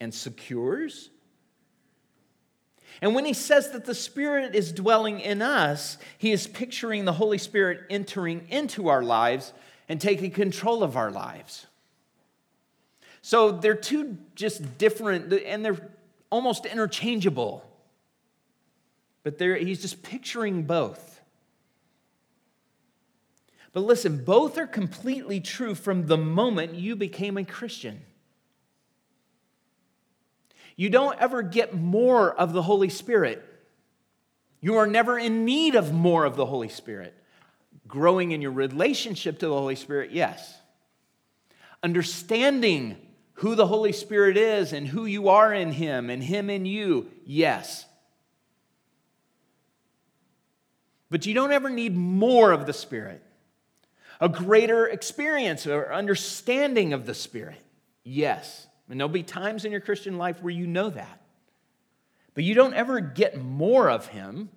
and 0.00 0.12
secures. 0.12 1.10
And 3.00 3.14
when 3.14 3.24
he 3.24 3.32
says 3.32 3.72
that 3.72 3.84
the 3.84 3.94
Spirit 3.94 4.54
is 4.54 4.72
dwelling 4.72 5.20
in 5.20 5.42
us, 5.42 5.98
he 6.18 6.32
is 6.32 6.46
picturing 6.46 7.04
the 7.04 7.12
Holy 7.12 7.38
Spirit 7.38 7.82
entering 7.90 8.46
into 8.50 8.88
our 8.88 9.02
lives 9.02 9.52
and 9.88 10.00
taking 10.00 10.30
control 10.30 10.82
of 10.82 10.96
our 10.96 11.10
lives. 11.10 11.66
So 13.20 13.50
they're 13.50 13.74
two 13.74 14.18
just 14.34 14.78
different, 14.78 15.32
and 15.32 15.64
they're 15.64 15.90
almost 16.30 16.66
interchangeable. 16.66 17.64
But 19.22 19.38
there, 19.38 19.56
he's 19.56 19.82
just 19.82 20.02
picturing 20.02 20.64
both. 20.64 21.22
But 23.72 23.80
listen, 23.80 24.24
both 24.24 24.56
are 24.56 24.66
completely 24.66 25.40
true 25.40 25.74
from 25.74 26.06
the 26.06 26.16
moment 26.16 26.74
you 26.74 26.94
became 26.94 27.36
a 27.36 27.44
Christian. 27.44 28.02
You 30.76 30.90
don't 30.90 31.18
ever 31.18 31.42
get 31.42 31.74
more 31.74 32.32
of 32.32 32.52
the 32.52 32.62
Holy 32.62 32.88
Spirit. 32.88 33.44
You 34.60 34.76
are 34.76 34.86
never 34.86 35.18
in 35.18 35.44
need 35.44 35.74
of 35.74 35.92
more 35.92 36.24
of 36.24 36.36
the 36.36 36.46
Holy 36.46 36.68
Spirit. 36.68 37.14
Growing 37.86 38.30
in 38.30 38.40
your 38.40 38.52
relationship 38.52 39.40
to 39.40 39.48
the 39.48 39.54
Holy 39.54 39.76
Spirit, 39.76 40.10
yes. 40.10 40.56
Understanding 41.82 42.96
who 43.34 43.54
the 43.54 43.66
Holy 43.66 43.92
Spirit 43.92 44.36
is 44.36 44.72
and 44.72 44.86
who 44.86 45.06
you 45.06 45.28
are 45.28 45.52
in 45.52 45.72
Him 45.72 46.10
and 46.10 46.22
Him 46.22 46.48
in 46.50 46.66
you, 46.66 47.10
yes. 47.24 47.86
But 51.10 51.26
you 51.26 51.34
don't 51.34 51.52
ever 51.52 51.70
need 51.70 51.96
more 51.96 52.52
of 52.52 52.66
the 52.66 52.72
Spirit, 52.72 53.22
a 54.20 54.28
greater 54.28 54.86
experience 54.86 55.66
or 55.66 55.92
understanding 55.92 56.92
of 56.92 57.06
the 57.06 57.14
Spirit, 57.14 57.60
yes. 58.04 58.66
And 58.88 59.00
there'll 59.00 59.08
be 59.08 59.22
times 59.22 59.64
in 59.64 59.72
your 59.72 59.80
Christian 59.80 60.18
life 60.18 60.42
where 60.42 60.52
you 60.52 60.66
know 60.66 60.90
that. 60.90 61.20
But 62.34 62.44
you 62.44 62.54
don't 62.54 62.74
ever 62.74 63.00
get 63.00 63.40
more 63.40 63.88
of 63.88 64.08
Him, 64.08 64.50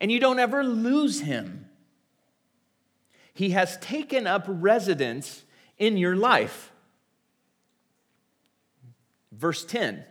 and 0.00 0.10
you 0.10 0.20
don't 0.20 0.38
ever 0.38 0.64
lose 0.64 1.20
Him. 1.20 1.66
He 3.32 3.50
has 3.50 3.76
taken 3.78 4.26
up 4.26 4.44
residence 4.46 5.44
in 5.78 5.96
your 5.96 6.16
life. 6.16 6.72
Verse 9.40 9.64
10 9.64 10.04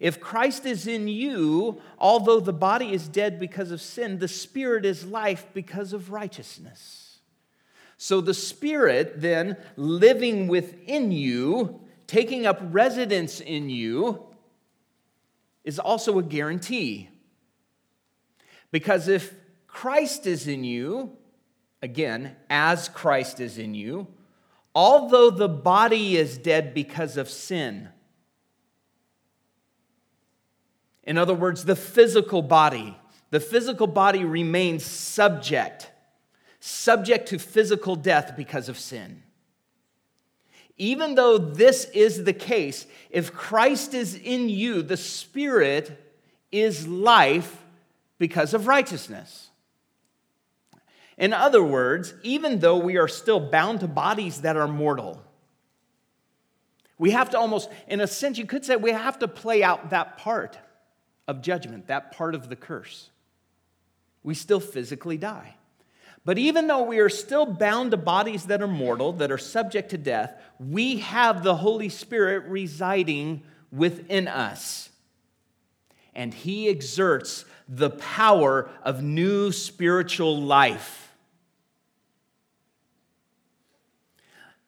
If 0.00 0.18
Christ 0.18 0.64
is 0.64 0.86
in 0.86 1.06
you, 1.06 1.80
although 1.98 2.40
the 2.40 2.54
body 2.54 2.92
is 2.92 3.06
dead 3.06 3.38
because 3.38 3.70
of 3.70 3.82
sin, 3.82 4.18
the 4.18 4.28
spirit 4.28 4.86
is 4.86 5.04
life 5.04 5.46
because 5.52 5.92
of 5.92 6.10
righteousness. 6.10 7.04
So 7.96 8.20
the 8.20 8.34
Spirit 8.34 9.20
then 9.20 9.56
living 9.76 10.48
within 10.48 11.12
you, 11.12 11.80
taking 12.06 12.44
up 12.44 12.60
residence 12.60 13.40
in 13.40 13.70
you, 13.70 14.26
is 15.64 15.78
also 15.78 16.18
a 16.18 16.22
guarantee. 16.22 17.08
Because 18.70 19.08
if 19.08 19.32
Christ 19.66 20.26
is 20.26 20.48
in 20.48 20.64
you, 20.64 21.16
again, 21.80 22.36
as 22.50 22.88
Christ 22.88 23.40
is 23.40 23.58
in 23.58 23.74
you, 23.74 24.08
although 24.74 25.30
the 25.30 25.48
body 25.48 26.16
is 26.16 26.36
dead 26.36 26.74
because 26.74 27.16
of 27.16 27.30
sin, 27.30 27.88
in 31.06 31.18
other 31.18 31.34
words, 31.34 31.64
the 31.64 31.76
physical 31.76 32.42
body, 32.42 32.96
the 33.30 33.40
physical 33.40 33.86
body 33.86 34.24
remains 34.24 34.84
subject, 34.84 35.90
subject 36.60 37.28
to 37.28 37.38
physical 37.38 37.94
death 37.94 38.34
because 38.36 38.68
of 38.68 38.78
sin. 38.78 39.22
Even 40.76 41.14
though 41.14 41.38
this 41.38 41.84
is 41.90 42.24
the 42.24 42.32
case, 42.32 42.86
if 43.10 43.32
Christ 43.32 43.94
is 43.94 44.14
in 44.16 44.48
you, 44.48 44.82
the 44.82 44.96
Spirit 44.96 46.00
is 46.50 46.88
life 46.88 47.62
because 48.18 48.54
of 48.54 48.66
righteousness. 48.66 49.50
In 51.16 51.32
other 51.32 51.62
words, 51.62 52.14
even 52.22 52.58
though 52.58 52.78
we 52.78 52.96
are 52.96 53.06
still 53.06 53.38
bound 53.38 53.80
to 53.80 53.88
bodies 53.88 54.40
that 54.40 54.56
are 54.56 54.66
mortal, 54.66 55.22
we 56.98 57.10
have 57.12 57.30
to 57.30 57.38
almost, 57.38 57.68
in 57.86 58.00
a 58.00 58.06
sense, 58.06 58.38
you 58.38 58.46
could 58.46 58.64
say 58.64 58.74
we 58.74 58.90
have 58.90 59.18
to 59.20 59.28
play 59.28 59.62
out 59.62 59.90
that 59.90 60.16
part 60.16 60.58
of 61.26 61.42
judgment, 61.42 61.86
that 61.86 62.12
part 62.12 62.34
of 62.34 62.48
the 62.48 62.56
curse. 62.56 63.10
We 64.22 64.34
still 64.34 64.60
physically 64.60 65.16
die. 65.16 65.56
But 66.24 66.38
even 66.38 66.66
though 66.66 66.82
we 66.82 67.00
are 67.00 67.10
still 67.10 67.44
bound 67.44 67.90
to 67.90 67.96
bodies 67.98 68.46
that 68.46 68.62
are 68.62 68.68
mortal, 68.68 69.12
that 69.14 69.30
are 69.30 69.38
subject 69.38 69.90
to 69.90 69.98
death, 69.98 70.34
we 70.58 70.98
have 70.98 71.42
the 71.42 71.56
Holy 71.56 71.90
Spirit 71.90 72.44
residing 72.48 73.42
within 73.70 74.26
us. 74.26 74.88
And 76.14 76.32
He 76.32 76.68
exerts 76.68 77.44
the 77.68 77.90
power 77.90 78.70
of 78.82 79.02
new 79.02 79.52
spiritual 79.52 80.40
life. 80.40 81.12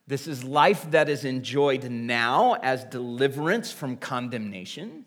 This 0.06 0.26
is 0.26 0.44
life 0.44 0.90
that 0.90 1.08
is 1.08 1.24
enjoyed 1.24 1.90
now 1.90 2.54
as 2.62 2.84
deliverance 2.84 3.72
from 3.72 3.96
condemnation 3.96 5.04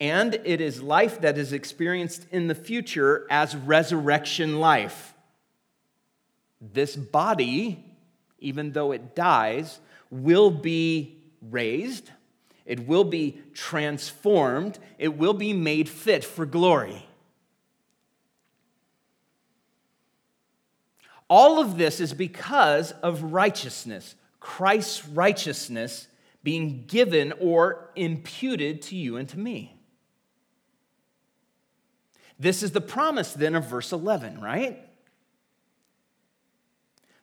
and 0.00 0.34
it 0.44 0.60
is 0.60 0.82
life 0.82 1.20
that 1.22 1.38
is 1.38 1.52
experienced 1.52 2.26
in 2.30 2.48
the 2.48 2.54
future 2.54 3.26
as 3.30 3.56
resurrection 3.56 4.60
life. 4.60 5.14
This 6.60 6.96
body, 6.96 7.84
even 8.38 8.72
though 8.72 8.92
it 8.92 9.14
dies, 9.14 9.80
will 10.10 10.50
be 10.50 11.22
raised, 11.40 12.10
it 12.64 12.86
will 12.86 13.04
be 13.04 13.40
transformed, 13.54 14.78
it 14.98 15.16
will 15.16 15.34
be 15.34 15.52
made 15.52 15.88
fit 15.88 16.24
for 16.24 16.44
glory. 16.44 17.06
All 21.28 21.58
of 21.58 21.76
this 21.76 22.00
is 22.00 22.12
because 22.12 22.92
of 22.92 23.32
righteousness, 23.32 24.14
Christ's 24.40 25.06
righteousness 25.08 26.06
being 26.44 26.84
given 26.86 27.32
or 27.40 27.90
imputed 27.96 28.82
to 28.82 28.94
you 28.94 29.16
and 29.16 29.28
to 29.30 29.38
me. 29.38 29.75
This 32.38 32.62
is 32.62 32.72
the 32.72 32.80
promise 32.80 33.32
then 33.32 33.54
of 33.54 33.66
verse 33.66 33.92
11, 33.92 34.40
right? 34.40 34.82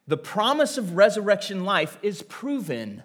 The 0.08 0.18
promise 0.18 0.78
of 0.78 0.96
resurrection 0.96 1.64
life 1.64 1.98
is 2.02 2.24
proven 2.24 3.04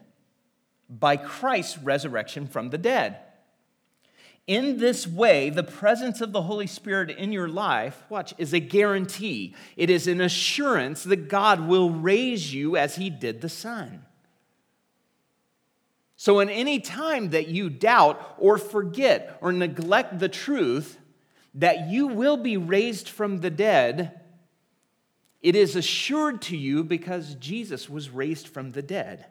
by 0.88 1.16
Christ's 1.16 1.78
resurrection 1.78 2.46
from 2.46 2.70
the 2.70 2.78
dead. 2.78 3.18
In 4.46 4.78
this 4.78 5.06
way, 5.06 5.50
the 5.50 5.62
presence 5.62 6.22
of 6.22 6.32
the 6.32 6.42
Holy 6.42 6.66
Spirit 6.66 7.10
in 7.10 7.32
your 7.32 7.48
life, 7.48 8.02
watch, 8.08 8.32
is 8.38 8.54
a 8.54 8.60
guarantee. 8.60 9.54
It 9.76 9.90
is 9.90 10.08
an 10.08 10.22
assurance 10.22 11.04
that 11.04 11.28
God 11.28 11.68
will 11.68 11.90
raise 11.90 12.54
you 12.54 12.74
as 12.74 12.96
He 12.96 13.10
did 13.10 13.42
the 13.42 13.50
Son. 13.50 14.06
So, 16.16 16.40
in 16.40 16.48
any 16.48 16.80
time 16.80 17.30
that 17.30 17.48
you 17.48 17.68
doubt 17.68 18.36
or 18.38 18.56
forget 18.56 19.38
or 19.42 19.52
neglect 19.52 20.18
the 20.18 20.30
truth, 20.30 20.98
that 21.54 21.88
you 21.88 22.06
will 22.06 22.36
be 22.36 22.56
raised 22.56 23.08
from 23.08 23.38
the 23.38 23.50
dead, 23.50 24.20
it 25.40 25.56
is 25.56 25.76
assured 25.76 26.42
to 26.42 26.56
you 26.56 26.84
because 26.84 27.34
Jesus 27.36 27.88
was 27.88 28.10
raised 28.10 28.48
from 28.48 28.72
the 28.72 28.82
dead 28.82 29.26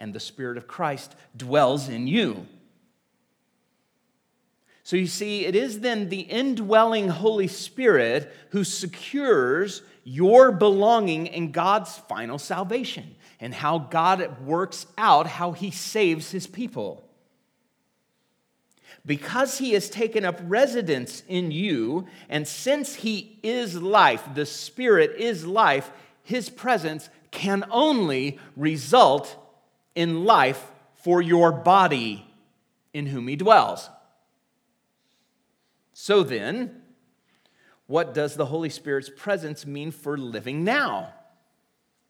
and 0.00 0.12
the 0.12 0.20
Spirit 0.20 0.56
of 0.56 0.66
Christ 0.66 1.14
dwells 1.36 1.88
in 1.88 2.06
you. 2.06 2.46
So 4.82 4.96
you 4.96 5.06
see, 5.06 5.44
it 5.44 5.56
is 5.56 5.80
then 5.80 6.08
the 6.08 6.20
indwelling 6.20 7.08
Holy 7.08 7.48
Spirit 7.48 8.32
who 8.50 8.62
secures 8.62 9.82
your 10.04 10.52
belonging 10.52 11.26
in 11.26 11.50
God's 11.50 11.96
final 12.08 12.38
salvation 12.38 13.16
and 13.40 13.52
how 13.52 13.78
God 13.78 14.46
works 14.46 14.86
out 14.96 15.26
how 15.26 15.52
he 15.52 15.70
saves 15.70 16.30
his 16.30 16.46
people 16.46 17.05
because 19.06 19.58
he 19.58 19.72
has 19.72 19.88
taken 19.88 20.24
up 20.24 20.40
residence 20.42 21.22
in 21.28 21.52
you, 21.52 22.06
and 22.28 22.46
since 22.46 22.96
he 22.96 23.38
is 23.42 23.80
life, 23.80 24.28
the 24.34 24.44
Spirit 24.44 25.12
is 25.16 25.46
life, 25.46 25.92
his 26.24 26.50
presence 26.50 27.08
can 27.30 27.64
only 27.70 28.38
result 28.56 29.36
in 29.94 30.24
life 30.24 30.72
for 30.94 31.22
your 31.22 31.52
body 31.52 32.26
in 32.92 33.06
whom 33.06 33.28
he 33.28 33.36
dwells. 33.36 33.88
So 35.92 36.24
then, 36.24 36.82
what 37.86 38.12
does 38.12 38.34
the 38.34 38.46
Holy 38.46 38.70
Spirit's 38.70 39.10
presence 39.14 39.64
mean 39.64 39.92
for 39.92 40.18
living 40.18 40.64
now? 40.64 41.14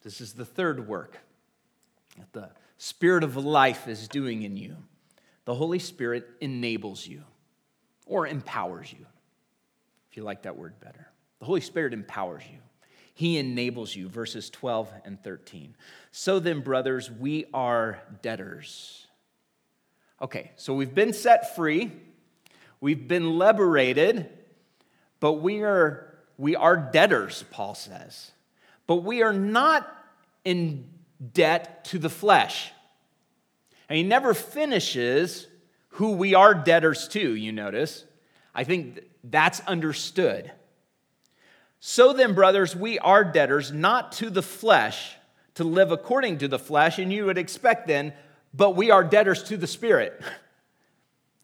This 0.03 0.23
is 0.23 0.33
the 0.33 0.47
third 0.47 0.89
work 0.89 1.19
that 2.17 2.33
the 2.33 2.51
Spirit 2.79 3.23
of 3.23 3.37
life 3.37 3.87
is 3.87 4.09
doing 4.09 4.43
in 4.43 4.57
you 4.57 4.77
the 5.47 5.55
Holy 5.55 5.79
Spirit 5.79 6.29
enables 6.41 7.07
you 7.07 7.23
or 8.05 8.27
empowers 8.27 8.93
you, 8.93 9.07
if 10.11 10.17
you 10.17 10.23
like 10.23 10.43
that 10.43 10.57
word 10.57 10.79
better. 10.81 11.09
The 11.39 11.47
Holy 11.47 11.63
Spirit 11.63 11.95
empowers 11.95 12.43
you. 12.53 12.59
He 13.15 13.39
enables 13.39 13.97
you, 13.97 14.09
verses 14.09 14.51
12 14.51 14.93
and 15.07 15.23
13. 15.23 15.75
So 16.11 16.39
then, 16.39 16.61
brothers, 16.61 17.11
we 17.11 17.47
are 17.55 18.03
debtors. 18.21 19.07
Okay, 20.21 20.51
so 20.57 20.75
we've 20.75 20.95
been 20.95 21.13
set 21.15 21.57
free, 21.57 21.93
we've 22.81 23.09
been 23.09 23.39
liberated, 23.39 24.29
but 25.21 25.35
we 25.35 25.63
are, 25.63 26.19
we 26.37 26.57
are 26.57 26.77
debtors, 26.77 27.45
Paul 27.51 27.75
says. 27.75 28.33
But 28.87 28.97
we 28.97 29.23
are 29.23 29.33
not 29.33 29.91
in 30.45 30.89
debt 31.33 31.85
to 31.87 31.99
the 31.99 32.11
flesh. 32.11 32.73
And 33.89 33.97
he 33.97 34.03
never 34.03 34.35
finishes 34.35 35.47
who 35.91 36.13
we 36.13 36.35
are 36.35 36.55
debtors 36.55 37.09
to, 37.09 37.35
you 37.35 37.53
notice. 37.53 38.05
I 38.55 38.65
think 38.65 39.01
that's 39.23 39.61
understood. 39.61 40.51
So 41.81 42.13
then, 42.13 42.35
brothers, 42.35 42.75
we 42.75 42.99
are 42.99 43.25
debtors 43.25 43.73
not 43.73 44.13
to 44.13 44.31
the 44.31 44.43
flesh 44.43 45.17
to 45.55 45.65
live 45.65 45.91
according 45.91 46.39
to 46.39 46.49
the 46.49 46.59
flesh, 46.59 46.99
and 46.99 47.13
you 47.13 47.25
would 47.25 47.39
expect 47.39 47.87
then, 47.87 48.13
but 48.53 48.77
we 48.77 48.91
are 48.91 49.03
debtors 49.03 49.43
to 49.45 49.57
the 49.57 49.67
Spirit. 49.67 50.21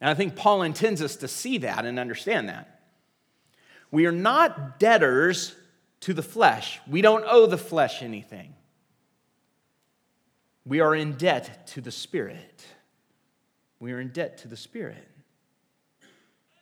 And 0.00 0.10
I 0.10 0.14
think 0.14 0.34
Paul 0.34 0.62
intends 0.62 1.00
us 1.00 1.14
to 1.14 1.28
see 1.28 1.58
that 1.58 1.84
and 1.84 1.96
understand 1.96 2.48
that. 2.48 2.80
We 3.92 4.06
are 4.06 4.10
not 4.10 4.80
debtors 4.80 5.54
to 6.00 6.12
the 6.12 6.24
flesh, 6.24 6.80
we 6.88 7.02
don't 7.02 7.24
owe 7.24 7.46
the 7.46 7.56
flesh 7.56 8.02
anything. 8.02 8.56
We 10.64 10.80
are 10.80 10.94
in 10.94 11.12
debt 11.14 11.66
to 11.68 11.80
the 11.80 11.90
Spirit. 11.90 12.64
We 13.80 13.92
are 13.92 14.00
in 14.00 14.08
debt 14.08 14.38
to 14.38 14.48
the 14.48 14.56
Spirit 14.56 15.08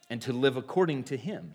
and 0.08 0.22
to 0.22 0.32
live 0.32 0.56
according 0.56 1.04
to 1.04 1.16
Him. 1.16 1.54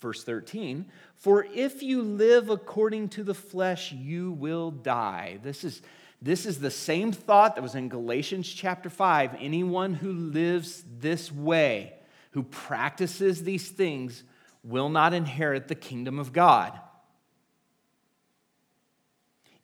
Verse 0.00 0.24
13, 0.24 0.86
for 1.14 1.46
if 1.54 1.82
you 1.82 2.02
live 2.02 2.50
according 2.50 3.08
to 3.10 3.24
the 3.24 3.34
flesh, 3.34 3.92
you 3.92 4.32
will 4.32 4.70
die. 4.70 5.38
This 5.42 5.64
is, 5.64 5.80
this 6.20 6.44
is 6.44 6.60
the 6.60 6.70
same 6.70 7.12
thought 7.12 7.54
that 7.54 7.62
was 7.62 7.74
in 7.74 7.88
Galatians 7.88 8.46
chapter 8.52 8.90
5. 8.90 9.36
Anyone 9.40 9.94
who 9.94 10.12
lives 10.12 10.84
this 10.98 11.32
way, 11.32 11.94
who 12.32 12.42
practices 12.42 13.44
these 13.44 13.70
things, 13.70 14.22
will 14.62 14.90
not 14.90 15.14
inherit 15.14 15.68
the 15.68 15.74
kingdom 15.74 16.18
of 16.18 16.32
God. 16.32 16.78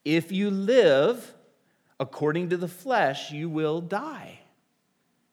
If 0.05 0.33
you 0.33 0.51
live 0.51 1.35
according 2.03 2.51
to 2.51 2.57
the 2.57 2.69
flesh, 2.69 3.31
you 3.31 3.49
will 3.49 3.81
die. 3.81 4.41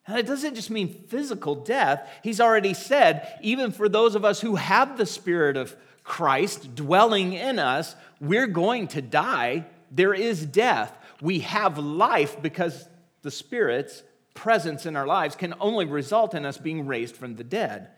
And 0.06 0.20
it 0.20 0.28
doesn't 0.28 0.54
just 0.56 0.70
mean 0.70 1.04
physical 1.08 1.56
death. 1.56 2.08
He's 2.24 2.40
already 2.40 2.76
said, 2.76 3.40
even 3.42 3.72
for 3.72 3.90
those 3.90 4.14
of 4.14 4.24
us 4.24 4.40
who 4.40 4.56
have 4.56 4.98
the 4.98 5.06
Spirit 5.08 5.58
of 5.58 5.76
Christ 6.04 6.76
dwelling 6.76 7.34
in 7.34 7.58
us, 7.58 7.96
we're 8.22 8.48
going 8.48 8.88
to 8.90 9.02
die. 9.02 9.66
There 9.92 10.14
is 10.14 10.46
death. 10.46 10.96
We 11.22 11.40
have 11.40 11.80
life 11.80 12.40
because 12.42 12.88
the 13.24 13.32
Spirit's 13.32 14.04
presence 14.36 14.86
in 14.86 14.96
our 14.96 15.08
lives 15.08 15.36
can 15.36 15.56
only 15.60 15.86
result 15.86 16.36
in 16.36 16.46
us 16.46 16.58
being 16.58 16.86
raised 16.86 17.16
from 17.16 17.36
the 17.36 17.44
dead. 17.44 17.90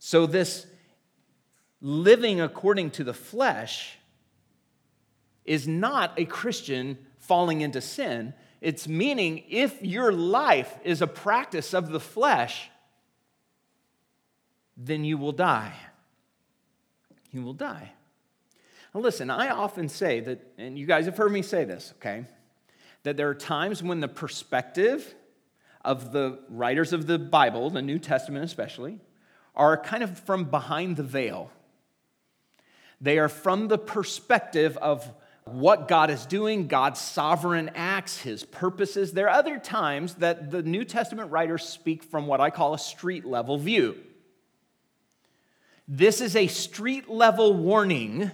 So, 0.00 0.26
this 0.26 0.66
living 1.80 2.40
according 2.40 2.90
to 2.92 3.04
the 3.04 3.14
flesh 3.14 3.97
is 5.48 5.66
not 5.66 6.12
a 6.18 6.24
Christian 6.24 6.98
falling 7.18 7.62
into 7.62 7.80
sin. 7.80 8.34
It's 8.60 8.86
meaning 8.86 9.44
if 9.48 9.82
your 9.82 10.12
life 10.12 10.78
is 10.84 11.00
a 11.00 11.06
practice 11.06 11.74
of 11.74 11.90
the 11.90 12.00
flesh, 12.00 12.70
then 14.76 15.04
you 15.04 15.16
will 15.18 15.32
die. 15.32 15.74
You 17.32 17.42
will 17.42 17.54
die. 17.54 17.92
Now, 18.94 19.00
listen, 19.00 19.30
I 19.30 19.48
often 19.50 19.88
say 19.88 20.20
that, 20.20 20.40
and 20.58 20.78
you 20.78 20.86
guys 20.86 21.06
have 21.06 21.16
heard 21.16 21.32
me 21.32 21.42
say 21.42 21.64
this, 21.64 21.94
okay, 21.98 22.24
that 23.02 23.16
there 23.16 23.28
are 23.28 23.34
times 23.34 23.82
when 23.82 24.00
the 24.00 24.08
perspective 24.08 25.14
of 25.84 26.12
the 26.12 26.40
writers 26.48 26.92
of 26.92 27.06
the 27.06 27.18
Bible, 27.18 27.70
the 27.70 27.82
New 27.82 27.98
Testament 27.98 28.44
especially, 28.44 29.00
are 29.54 29.76
kind 29.76 30.02
of 30.02 30.18
from 30.20 30.44
behind 30.44 30.96
the 30.96 31.02
veil. 31.02 31.50
They 33.00 33.18
are 33.18 33.28
from 33.28 33.68
the 33.68 33.78
perspective 33.78 34.76
of 34.78 35.12
what 35.52 35.88
God 35.88 36.10
is 36.10 36.26
doing, 36.26 36.66
God's 36.66 37.00
sovereign 37.00 37.70
acts, 37.74 38.18
his 38.18 38.44
purposes. 38.44 39.12
There 39.12 39.26
are 39.26 39.38
other 39.38 39.58
times 39.58 40.14
that 40.16 40.50
the 40.50 40.62
New 40.62 40.84
Testament 40.84 41.30
writers 41.30 41.64
speak 41.64 42.02
from 42.02 42.26
what 42.26 42.40
I 42.40 42.50
call 42.50 42.74
a 42.74 42.78
street 42.78 43.24
level 43.24 43.58
view. 43.58 43.96
This 45.86 46.20
is 46.20 46.36
a 46.36 46.46
street 46.46 47.08
level 47.08 47.54
warning 47.54 48.30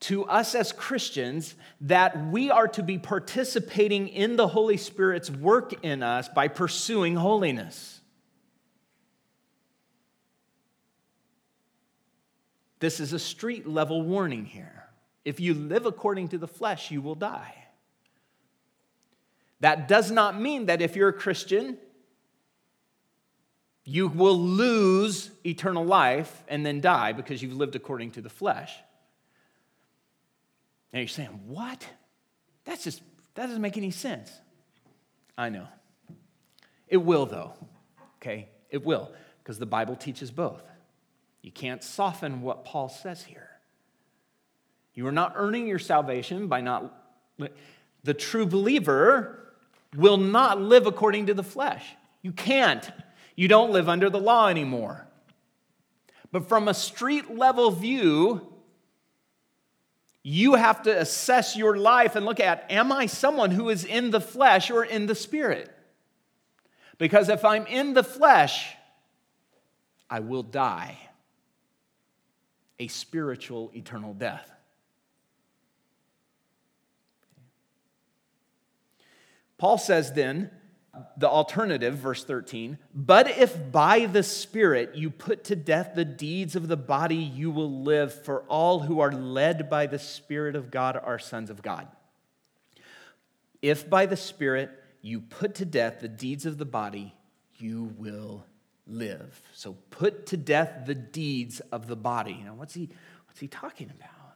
to 0.00 0.24
us 0.24 0.54
as 0.54 0.72
Christians 0.72 1.54
that 1.80 2.26
we 2.26 2.50
are 2.50 2.68
to 2.68 2.82
be 2.82 2.98
participating 2.98 4.08
in 4.08 4.36
the 4.36 4.48
Holy 4.48 4.76
Spirit's 4.76 5.30
work 5.30 5.84
in 5.84 6.02
us 6.02 6.28
by 6.28 6.48
pursuing 6.48 7.16
holiness. 7.16 8.00
This 12.80 12.98
is 12.98 13.12
a 13.12 13.18
street 13.18 13.68
level 13.68 14.02
warning 14.02 14.44
here. 14.44 14.81
If 15.24 15.40
you 15.40 15.54
live 15.54 15.86
according 15.86 16.28
to 16.28 16.38
the 16.38 16.48
flesh, 16.48 16.90
you 16.90 17.00
will 17.00 17.14
die. 17.14 17.54
That 19.60 19.86
does 19.86 20.10
not 20.10 20.40
mean 20.40 20.66
that 20.66 20.82
if 20.82 20.96
you're 20.96 21.10
a 21.10 21.12
Christian, 21.12 21.78
you 23.84 24.08
will 24.08 24.38
lose 24.38 25.30
eternal 25.44 25.84
life 25.84 26.42
and 26.48 26.66
then 26.66 26.80
die 26.80 27.12
because 27.12 27.42
you've 27.42 27.56
lived 27.56 27.76
according 27.76 28.12
to 28.12 28.20
the 28.20 28.28
flesh. 28.28 28.74
Now 30.92 30.98
you're 30.98 31.08
saying, 31.08 31.40
what? 31.46 31.86
That's 32.64 32.84
just, 32.84 33.02
that 33.34 33.46
doesn't 33.46 33.62
make 33.62 33.76
any 33.76 33.90
sense. 33.90 34.32
I 35.38 35.48
know. 35.48 35.66
It 36.88 36.98
will, 36.98 37.26
though, 37.26 37.54
okay? 38.16 38.48
It 38.68 38.84
will, 38.84 39.12
because 39.42 39.58
the 39.58 39.66
Bible 39.66 39.96
teaches 39.96 40.30
both. 40.30 40.62
You 41.40 41.50
can't 41.50 41.82
soften 41.82 42.42
what 42.42 42.64
Paul 42.64 42.88
says 42.88 43.22
here. 43.22 43.48
You 44.94 45.06
are 45.06 45.12
not 45.12 45.32
earning 45.36 45.66
your 45.66 45.78
salvation 45.78 46.48
by 46.48 46.60
not. 46.60 46.92
The 48.04 48.14
true 48.14 48.46
believer 48.46 49.54
will 49.96 50.16
not 50.16 50.60
live 50.60 50.86
according 50.86 51.26
to 51.26 51.34
the 51.34 51.42
flesh. 51.42 51.84
You 52.22 52.32
can't. 52.32 52.90
You 53.36 53.48
don't 53.48 53.72
live 53.72 53.88
under 53.88 54.10
the 54.10 54.20
law 54.20 54.48
anymore. 54.48 55.06
But 56.30 56.48
from 56.48 56.68
a 56.68 56.74
street 56.74 57.36
level 57.36 57.70
view, 57.70 58.52
you 60.22 60.54
have 60.54 60.82
to 60.82 61.00
assess 61.00 61.56
your 61.56 61.76
life 61.76 62.16
and 62.16 62.24
look 62.24 62.40
at 62.40 62.66
am 62.70 62.92
I 62.92 63.06
someone 63.06 63.50
who 63.50 63.68
is 63.68 63.84
in 63.84 64.10
the 64.10 64.20
flesh 64.20 64.70
or 64.70 64.84
in 64.84 65.06
the 65.06 65.14
spirit? 65.14 65.70
Because 66.98 67.28
if 67.28 67.44
I'm 67.44 67.66
in 67.66 67.94
the 67.94 68.04
flesh, 68.04 68.76
I 70.08 70.20
will 70.20 70.42
die 70.42 70.98
a 72.78 72.86
spiritual 72.88 73.70
eternal 73.74 74.14
death. 74.14 74.48
Paul 79.62 79.78
says 79.78 80.12
then, 80.12 80.50
the 81.16 81.28
alternative, 81.28 81.94
verse 81.94 82.24
13, 82.24 82.78
but 82.92 83.30
if 83.38 83.70
by 83.70 84.06
the 84.06 84.24
Spirit 84.24 84.96
you 84.96 85.08
put 85.08 85.44
to 85.44 85.54
death 85.54 85.92
the 85.94 86.04
deeds 86.04 86.56
of 86.56 86.66
the 86.66 86.76
body, 86.76 87.14
you 87.14 87.48
will 87.52 87.70
live, 87.70 88.12
for 88.24 88.40
all 88.48 88.80
who 88.80 88.98
are 88.98 89.12
led 89.12 89.70
by 89.70 89.86
the 89.86 90.00
Spirit 90.00 90.56
of 90.56 90.72
God 90.72 91.00
are 91.00 91.20
sons 91.20 91.48
of 91.48 91.62
God. 91.62 91.86
If 93.62 93.88
by 93.88 94.06
the 94.06 94.16
Spirit 94.16 94.68
you 95.00 95.20
put 95.20 95.54
to 95.54 95.64
death 95.64 96.00
the 96.00 96.08
deeds 96.08 96.44
of 96.44 96.58
the 96.58 96.64
body, 96.64 97.14
you 97.58 97.94
will 97.98 98.44
live. 98.88 99.40
So 99.54 99.76
put 99.90 100.26
to 100.26 100.36
death 100.36 100.86
the 100.86 100.96
deeds 100.96 101.60
of 101.70 101.86
the 101.86 101.94
body. 101.94 102.42
Now, 102.44 102.54
what's 102.54 102.74
he, 102.74 102.90
what's 103.28 103.38
he 103.38 103.46
talking 103.46 103.92
about? 103.96 104.34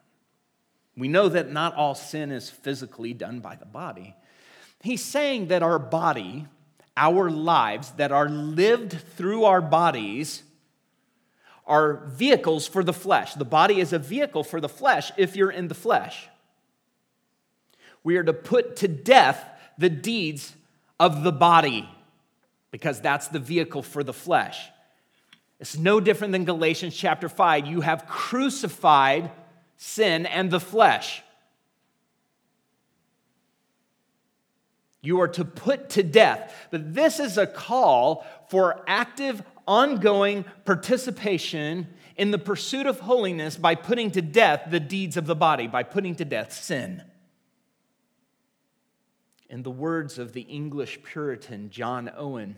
We 0.95 1.09
know 1.09 1.27
that 1.27 1.51
not 1.51 1.75
all 1.75 1.95
sin 1.95 2.31
is 2.31 2.49
physically 2.49 3.13
done 3.13 3.41
by 3.41 3.57
the 3.57 3.65
body. 3.65 4.15
He's 4.87 5.03
saying 5.03 5.49
that 5.49 5.63
our 5.63 5.79
body, 5.79 6.45
our 6.95 7.29
lives 7.29 7.91
that 7.97 8.13
are 8.13 8.29
lived 8.29 8.93
through 9.17 9.43
our 9.43 9.59
bodies, 9.59 10.43
are 11.65 12.05
vehicles 12.05 12.69
for 12.69 12.85
the 12.85 12.93
flesh. 12.93 13.33
The 13.33 13.43
body 13.43 13.81
is 13.81 13.91
a 13.91 13.99
vehicle 13.99 14.45
for 14.45 14.61
the 14.61 14.69
flesh 14.69 15.11
if 15.17 15.35
you're 15.35 15.51
in 15.51 15.67
the 15.67 15.75
flesh. 15.75 16.29
We 18.05 18.15
are 18.15 18.23
to 18.23 18.31
put 18.31 18.77
to 18.77 18.87
death 18.87 19.43
the 19.77 19.89
deeds 19.89 20.55
of 21.01 21.21
the 21.21 21.33
body 21.33 21.89
because 22.71 23.01
that's 23.01 23.27
the 23.27 23.39
vehicle 23.39 23.83
for 23.83 24.05
the 24.05 24.13
flesh. 24.13 24.69
It's 25.59 25.77
no 25.77 25.99
different 25.99 26.31
than 26.31 26.45
Galatians 26.45 26.95
chapter 26.95 27.27
5. 27.27 27.67
You 27.67 27.81
have 27.81 28.07
crucified 28.07 29.31
sin 29.75 30.25
and 30.25 30.49
the 30.49 30.61
flesh. 30.61 31.23
You 35.07 35.21
are 35.21 35.29
to 35.29 35.45
put 35.45 35.91
to 35.91 36.03
death. 36.03 36.53
But 36.69 36.93
this 36.93 37.21
is 37.21 37.37
a 37.37 37.47
call 37.47 38.27
for 38.49 38.83
active, 38.87 39.41
ongoing 39.65 40.43
participation 40.65 41.87
in 42.17 42.31
the 42.31 42.37
pursuit 42.37 42.85
of 42.85 42.99
holiness 42.99 43.55
by 43.55 43.75
putting 43.75 44.11
to 44.11 44.21
death 44.21 44.67
the 44.69 44.81
deeds 44.81 45.15
of 45.15 45.25
the 45.25 45.33
body, 45.33 45.65
by 45.65 45.83
putting 45.83 46.15
to 46.15 46.25
death 46.25 46.51
sin. 46.51 47.03
In 49.49 49.63
the 49.63 49.71
words 49.71 50.19
of 50.19 50.33
the 50.33 50.41
English 50.41 51.01
Puritan 51.03 51.69
John 51.69 52.11
Owen, 52.17 52.57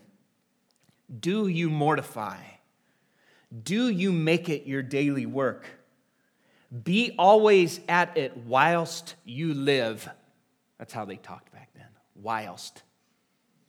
do 1.20 1.48
you 1.48 1.70
mortify? 1.70 2.40
Do 3.62 3.90
you 3.90 4.12
make 4.12 4.50
it 4.50 4.66
your 4.66 4.82
daily 4.82 5.28
work? 5.28 5.68
Be 6.84 7.14
always 7.20 7.80
at 7.88 8.18
it 8.18 8.36
whilst 8.38 9.14
you 9.24 9.54
live. 9.54 10.10
That's 10.80 10.94
how 10.94 11.06
they 11.06 11.18
talked 11.18 11.50
about 11.50 11.59
then. 11.59 11.59
Whilst. 12.22 12.84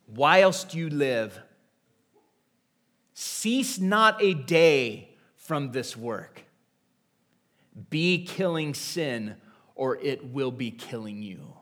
Whilst 0.06 0.74
you 0.74 0.90
live. 0.90 1.38
Cease 3.14 3.78
not 3.78 4.22
a 4.22 4.34
day 4.34 5.16
from 5.36 5.72
this 5.72 5.96
work. 5.96 6.44
Be 7.90 8.24
killing 8.24 8.74
sin, 8.74 9.36
or 9.74 9.96
it 9.96 10.24
will 10.32 10.50
be 10.50 10.70
killing 10.70 11.22
you. 11.22 11.54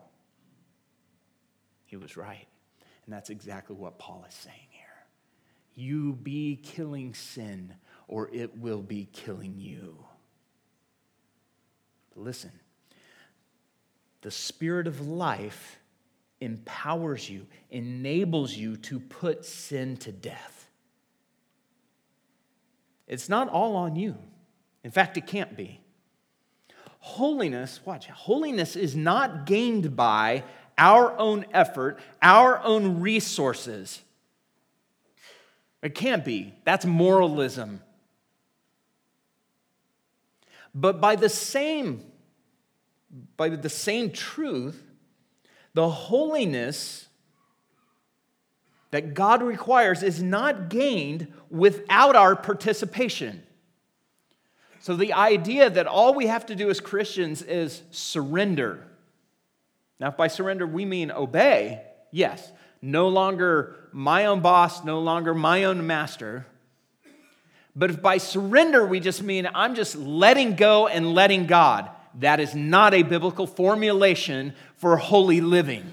He 1.87 1.97
was 1.97 2.17
right. 2.17 2.47
And 3.07 3.15
that's 3.15 3.31
exactly 3.31 3.75
what 3.77 3.99
Paul 3.99 4.25
is 4.29 4.35
saying 4.35 4.69
here. 4.71 4.85
You 5.75 6.13
be 6.13 6.57
killing 6.57 7.15
sin, 7.15 7.75
or 8.07 8.29
it 8.33 8.59
will 8.59 8.83
be 8.83 9.09
killing 9.13 9.55
you. 9.59 10.05
But 12.15 12.23
listen, 12.25 12.53
the 14.23 14.31
spirit 14.31 14.87
of 14.87 15.07
life 15.07 15.79
empowers 16.41 17.29
you, 17.29 17.47
enables 17.71 18.55
you 18.55 18.77
to 18.77 19.01
put 19.01 19.45
sin 19.45 19.97
to 19.99 20.13
death. 20.13 20.69
It's 23.07 23.29
not 23.29 23.49
all 23.49 23.77
on 23.77 23.97
you. 23.97 24.17
In 24.85 24.91
fact, 24.91 25.17
it 25.17 25.27
can't 25.27 25.57
be. 25.57 25.81
Holiness, 27.01 27.81
watch, 27.85 28.07
holiness 28.09 28.77
is 28.77 28.95
not 28.95 29.47
gained 29.47 29.97
by 29.97 30.45
our 30.77 31.17
own 31.19 31.47
effort, 31.53 31.99
our 32.23 32.63
own 32.63 33.01
resources. 33.01 34.03
It 35.83 35.95
can't 35.95 36.25
be. 36.25 36.55
That's 36.65 36.85
moralism. 36.85 37.83
But 40.75 41.01
by 41.01 41.17
the 41.17 41.29
same 41.29 42.05
by 43.37 43.49
the 43.49 43.71
same 43.71 44.11
truth, 44.13 44.83
the 45.75 45.89
holiness 45.89 47.09
that 48.91 49.15
God 49.15 49.43
requires 49.43 50.03
is 50.03 50.23
not 50.23 50.69
gained 50.69 51.29
without 51.51 52.17
our 52.17 52.35
participation. 52.35 53.43
So, 54.81 54.97
the 54.97 55.13
idea 55.13 55.69
that 55.69 55.87
all 55.87 56.15
we 56.15 56.27
have 56.27 56.47
to 56.47 56.55
do 56.55 56.71
as 56.71 56.81
Christians 56.81 57.43
is 57.43 57.83
surrender. 57.91 58.87
Now, 60.01 60.09
if 60.09 60.17
by 60.17 60.29
surrender 60.29 60.67
we 60.67 60.85
mean 60.85 61.11
obey, 61.11 61.83
yes, 62.11 62.53
no 62.81 63.09
longer 63.09 63.77
my 63.93 64.27
own 64.27 64.41
boss, 64.41 64.85
no 64.85 65.01
longer 65.01 65.35
my 65.35 65.65
own 65.65 65.87
master. 65.87 66.47
But 67.75 67.91
if 67.91 68.01
by 68.03 68.19
surrender 68.19 68.87
we 68.87 69.01
just 69.01 69.23
mean 69.23 69.49
I'm 69.53 69.75
just 69.75 69.97
letting 69.97 70.55
go 70.55 70.87
and 70.87 71.15
letting 71.15 71.47
God, 71.47 71.91
that 72.17 72.41
is 72.41 72.55
not 72.55 72.95
a 72.95 73.03
biblical 73.03 73.47
formulation 73.47 74.55
for 74.77 74.97
holy 74.97 75.41
living. 75.41 75.85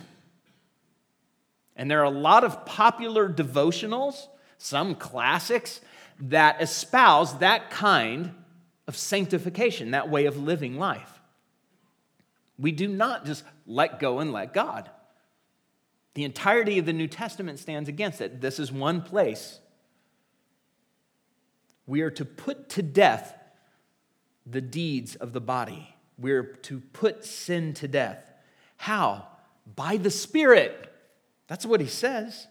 And 1.76 1.91
there 1.91 1.99
are 2.01 2.05
a 2.05 2.09
lot 2.09 2.43
of 2.43 2.66
popular 2.66 3.30
devotionals, 3.30 4.28
some 4.57 4.95
classics, 4.95 5.82
that 6.20 6.61
espouse 6.61 7.39
that 7.39 7.70
kind 7.70 8.34
of 8.88 8.95
sanctification, 8.95 9.91
that 9.91 10.09
way 10.09 10.26
of 10.26 10.38
living 10.38 10.78
life. 10.78 11.20
We 12.57 12.72
do 12.72 12.88
not 12.88 13.26
just 13.26 13.43
let 13.68 13.99
go 13.99 14.20
and 14.20 14.32
let 14.32 14.53
God. 14.53 14.89
The 16.13 16.24
entirety 16.24 16.80
of 16.80 16.86
the 16.86 16.93
New 16.93 17.07
Testament 17.07 17.59
stands 17.59 17.89
against 17.89 18.22
it. 18.22 18.39
This 18.39 18.59
is 18.59 18.72
one 18.72 19.01
place. 19.01 19.59
We 21.86 22.01
are 22.01 22.11
to 22.11 22.24
put 22.24 22.70
to 22.70 22.82
death 22.82 23.36
the 24.45 24.61
deeds 24.61 25.16
of 25.16 25.34
the 25.34 25.41
body. 25.41 25.94
We're 26.18 26.43
to 26.43 26.80
put 26.93 27.26
sin 27.26 27.74
to 27.76 27.88
death. 27.88 28.24
How? 28.78 29.28
By 29.76 29.97
the 29.97 30.11
Spirit. 30.11 30.91
That's 31.47 31.66
what 31.66 31.82
he 31.82 31.88
says. 31.88 32.47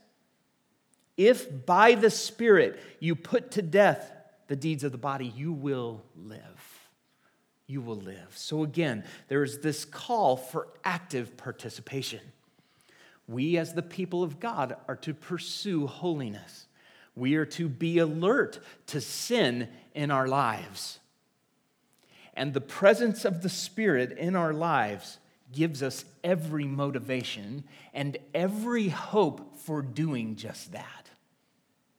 If 1.17 1.67
by 1.67 1.95
the 1.95 2.11
Spirit 2.11 2.81
you 3.01 3.15
put 3.15 3.53
to 3.53 3.63
death 3.63 4.11
the 4.49 4.57
deeds 4.57 4.85
of 4.85 4.93
the 4.93 4.99
body, 4.99 5.33
you 5.35 5.53
will 5.53 6.03
live. 6.17 6.41
You 7.67 7.81
will 7.81 7.97
live. 7.97 8.33
So, 8.35 8.63
again, 8.63 9.05
there 9.29 9.43
is 9.43 9.61
this 9.61 9.85
call 9.85 10.37
for 10.37 10.69
active 10.85 11.37
participation. 11.37 12.21
We, 13.27 13.57
as 13.57 13.73
the 13.73 13.83
people 13.83 14.23
of 14.23 14.39
God, 14.39 14.77
are 14.87 14.97
to 14.97 15.15
pursue 15.15 15.87
holiness. 15.87 16.67
We 17.17 17.37
are 17.37 17.47
to 17.47 17.69
be 17.69 17.99
alert 17.99 18.59
to 18.89 19.01
sin 19.01 19.69
in 19.95 20.11
our 20.11 20.29
lives. 20.29 20.99
And 22.35 22.53
the 22.53 22.61
presence 22.61 23.25
of 23.25 23.43
the 23.43 23.49
Spirit 23.49 24.19
in 24.19 24.35
our 24.37 24.53
lives 24.53 25.19
gives 25.53 25.83
us 25.83 26.05
every 26.23 26.65
motivation 26.65 27.65
and 27.93 28.19
every 28.35 28.89
hope 28.89 29.57
for 29.59 29.83
doing 29.83 30.37
just 30.37 30.73
that. 30.73 31.11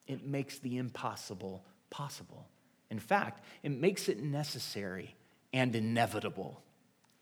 It 0.07 0.25
makes 0.25 0.59
the 0.59 0.77
impossible 0.77 1.63
possible. 1.89 2.47
In 2.89 2.99
fact, 2.99 3.43
it 3.63 3.71
makes 3.71 4.09
it 4.09 4.21
necessary 4.21 5.15
and 5.53 5.75
inevitable 5.75 6.61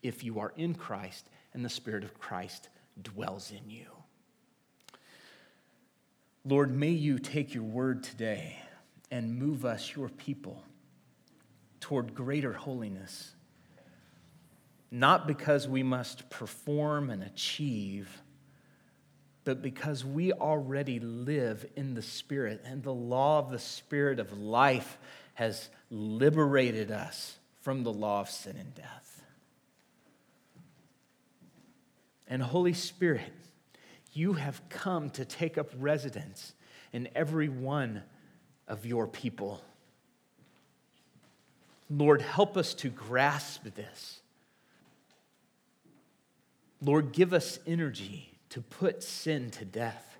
if 0.02 0.24
you 0.24 0.40
are 0.40 0.52
in 0.56 0.74
Christ 0.74 1.26
and 1.54 1.64
the 1.64 1.70
Spirit 1.70 2.04
of 2.04 2.18
Christ 2.18 2.68
dwells 3.00 3.50
in 3.50 3.70
you. 3.70 3.86
Lord, 6.44 6.76
may 6.76 6.90
you 6.90 7.18
take 7.18 7.54
your 7.54 7.64
word 7.64 8.02
today 8.02 8.58
and 9.10 9.38
move 9.38 9.64
us, 9.64 9.94
your 9.96 10.08
people, 10.10 10.62
toward 11.84 12.14
greater 12.14 12.54
holiness 12.54 13.34
not 14.94 15.26
because 15.26 15.66
we 15.66 15.82
must 15.82 16.30
perform 16.30 17.10
and 17.10 17.24
achieve, 17.24 18.22
but 19.42 19.60
because 19.60 20.04
we 20.04 20.32
already 20.32 21.00
live 21.00 21.66
in 21.74 21.94
the 21.94 22.02
Spirit, 22.02 22.62
and 22.64 22.80
the 22.80 22.94
law 22.94 23.40
of 23.40 23.50
the 23.50 23.58
Spirit 23.58 24.20
of 24.20 24.38
life 24.38 24.96
has 25.34 25.68
liberated 25.90 26.92
us 26.92 27.36
from 27.62 27.82
the 27.82 27.92
law 27.92 28.20
of 28.20 28.30
sin 28.30 28.56
and 28.56 28.72
death. 28.76 29.24
And 32.28 32.40
Holy 32.40 32.72
Spirit, 32.72 33.32
you 34.12 34.34
have 34.34 34.62
come 34.68 35.10
to 35.10 35.24
take 35.24 35.58
up 35.58 35.70
residence 35.76 36.52
in 36.92 37.08
every 37.16 37.48
one 37.48 38.04
of 38.68 38.86
your 38.86 39.08
people. 39.08 39.60
Lord, 41.90 42.22
help 42.22 42.56
us 42.56 42.74
to 42.74 42.88
grasp 42.88 43.64
this 43.74 44.20
Lord, 46.84 47.12
give 47.12 47.32
us 47.32 47.58
energy 47.66 48.30
to 48.50 48.60
put 48.60 49.02
sin 49.02 49.50
to 49.52 49.64
death 49.64 50.18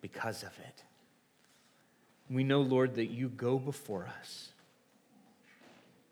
because 0.00 0.42
of 0.42 0.56
it. 0.60 0.84
We 2.30 2.44
know, 2.44 2.60
Lord, 2.60 2.94
that 2.94 3.10
you 3.10 3.28
go 3.28 3.58
before 3.58 4.08
us. 4.20 4.50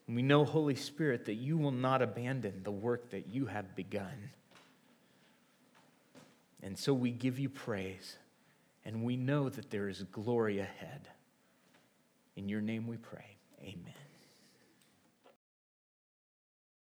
We 0.08 0.22
know, 0.22 0.44
Holy 0.44 0.74
Spirit, 0.74 1.26
that 1.26 1.34
you 1.34 1.56
will 1.56 1.70
not 1.70 2.02
abandon 2.02 2.62
the 2.64 2.72
work 2.72 3.10
that 3.10 3.28
you 3.28 3.46
have 3.46 3.76
begun. 3.76 4.30
And 6.62 6.76
so 6.76 6.92
we 6.92 7.10
give 7.10 7.38
you 7.38 7.48
praise, 7.48 8.16
and 8.84 9.04
we 9.04 9.16
know 9.16 9.48
that 9.48 9.70
there 9.70 9.88
is 9.88 10.02
glory 10.04 10.58
ahead. 10.58 11.08
In 12.36 12.48
your 12.48 12.60
name 12.60 12.86
we 12.86 12.96
pray. 12.96 13.36
Amen. 13.62 14.01